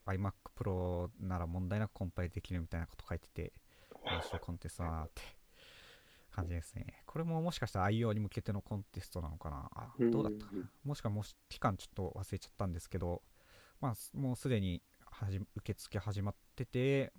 [0.07, 3.53] iMac Pro なら問題なくコンパイルできるみたいなこと書いてて
[4.11, 5.21] 面白いコンテストだなって。
[6.37, 6.85] 感じですね。
[7.07, 9.69] これももしかしたら IO に向けてのコンテストなのかな。
[9.75, 10.69] あどうだったかな。
[10.83, 13.23] もしくはもし期間ちょっと忘れちゃったんですけど、
[13.81, 14.81] まあ、すもうすでに
[15.55, 17.11] 受付始まってて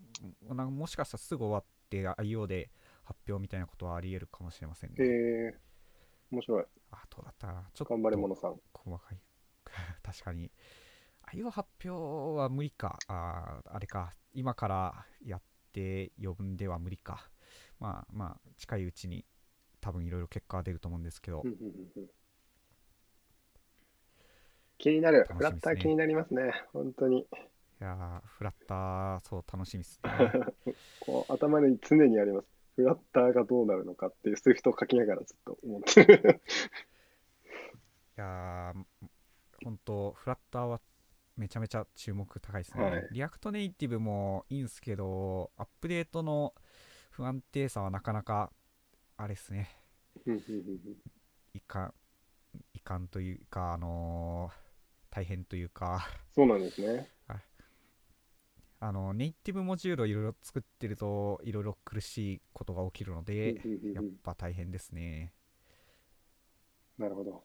[0.46, 2.70] もなんかもしかしたらすぐ終わって IO で
[3.04, 4.96] 発表みたいなことはあり得るかもしれませんね。
[5.00, 5.54] へえ
[6.30, 6.64] 面白い。
[6.92, 7.62] あどうだったかな。
[7.74, 8.56] ちょっと頑張れ者さん。
[8.72, 9.18] 細かい。
[10.02, 10.52] 確かに。
[11.32, 12.98] IO 発表は無理か。
[13.08, 14.14] あーあれか。
[14.32, 15.42] 今からやっ
[15.72, 17.28] て呼んでは無理か
[17.80, 19.24] まあまあ近いうちに
[19.80, 21.42] 多分いろいろ結果は出ると思うんですけど
[24.78, 25.26] 気になる。
[25.36, 26.52] フラッター気になりますね。
[26.72, 27.18] 本当に。
[27.20, 27.26] い
[27.80, 30.10] やーフラッターそう楽しみですね
[30.98, 32.48] こう頭に常にあります。
[32.76, 36.40] フラッターがどうなるのかっていう Swiftを書きながらずっと思ってる。
[38.16, 38.84] いやー
[39.64, 40.80] 本当フラッターは
[41.38, 46.52] めちゃめちゃ注目高いですね、はい React Native もいいんですけどアップデートの
[47.10, 48.50] 不安定さはなかなか
[49.16, 49.70] あれですね
[51.54, 51.94] いかん
[52.74, 54.68] いかんというか、あのー
[55.10, 57.08] 大変というか、そうなんですね。
[58.80, 63.56] あのネイティブモジュールをいろいろ作ってるといろいろ苦しいことが起きるので、
[63.92, 65.32] やっぱ大変ですね。
[66.96, 67.42] なるほど。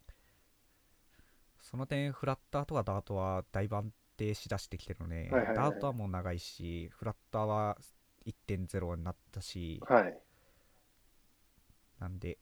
[1.73, 7.79] その点、フラッターとかダートはだいぶ安定しだしてきてるので、はいはいはいダートはもう長いし、フラッターは
[8.27, 10.15] 1.0になったし、はい。
[11.99, 12.37] なんで、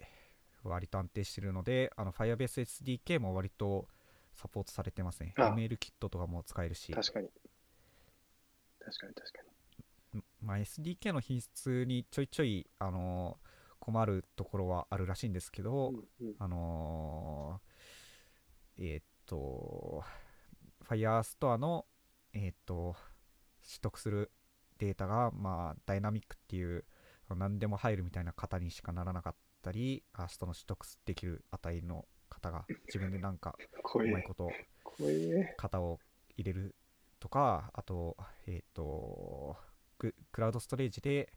[0.66, 3.88] 割と安定してるので、あの Firebase SDK も割と
[4.34, 5.34] サポートされてますね。
[5.38, 7.30] あ ML キットとかも使えるし、確かに。
[8.80, 9.40] 確かに確か
[10.14, 10.24] に。
[10.42, 20.04] まあ、SDK の品質にちょいちょい、あのー困るところはあるらしいんですけど、うんうんあのーえーっと、
[20.90, 21.86] Firestore の、
[22.34, 22.96] えーっと、
[23.64, 24.32] 取得する
[24.78, 26.86] データが、まあ、ダイナミックっていう、
[27.30, 33.56] 何でも入るみたいな型にしかならなかったり、あその取得できる値の型が自分でなんか。
[33.96, 34.50] うまいこと。
[35.58, 36.00] 型を
[36.36, 36.76] 入れる
[37.20, 38.18] とか、あと、
[38.48, 39.56] えっ、と
[39.98, 41.32] ク、クラウドストレージで、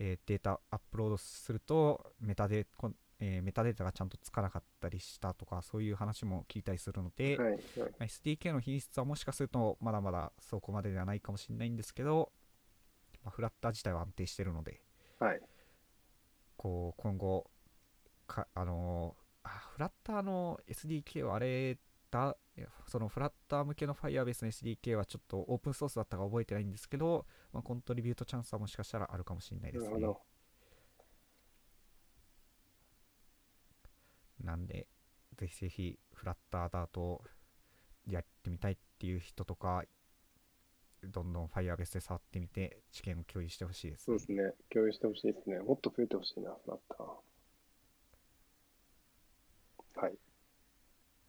[0.00, 7.50] えーデータアップロードするとメタデ、こんえーメタデータがちゃんとつかなかったりしたとか、そういう話も聞いたりするので、はい。
[7.50, 12.32] はいまあ SDK の品質はもしかするとまだまだそこまでではないかもしれないんですけど、
[13.24, 14.82] まあ、フラッター自体は安定してるので、
[15.18, 15.40] はい。
[16.56, 17.50] こう今後
[18.26, 21.78] か、あのーあフラッターの SDK はあれ
[22.10, 22.36] だ、
[22.88, 30.06] そのフラッター向けの Firebase の SDK はちょっとオープンソースだったか覚えてないんですけど、まあ、コントリビュートチャンスはもしかしたらあるかもしれないですね。
[34.46, 34.86] なんで、
[35.36, 37.22] ぜひぜひフラッターダートを
[38.06, 39.84] やってみたいっていう人とか、
[41.02, 44.04] どんどん Firebase で触ってみて、知見を共有してほしいですね。
[44.04, 44.54] そうですね。
[44.70, 45.58] 共有してほしいですね。
[45.58, 47.06] もっと増えてほしいな、フラッター。
[50.00, 50.18] はい。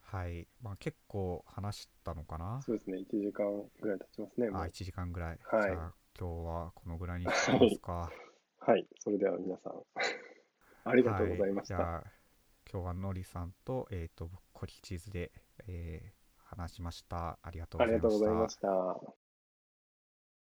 [0.02, 0.48] はい。
[0.62, 2.62] まあ、結構話したのかな？
[2.62, 2.98] そうですね。
[3.00, 3.46] 1時間
[3.82, 4.50] ぐらい経ちますね。
[4.50, 5.40] もあ、う1時間ぐらい。
[5.44, 8.12] はいじゃあ、今日はこのぐらいにしますか。
[8.60, 8.88] はい。
[9.00, 9.74] それでは皆さん、
[10.86, 11.78] ありがとうございました。
[11.78, 12.04] はい、
[12.72, 15.32] 今日はのりさんと、えっ、と、コリチーズで、
[15.68, 16.18] えー
[16.50, 17.38] 話しました。
[17.44, 18.50] ありがとうございましたりがとうございま。
[18.50, 18.56] し
[19.06, 19.27] た。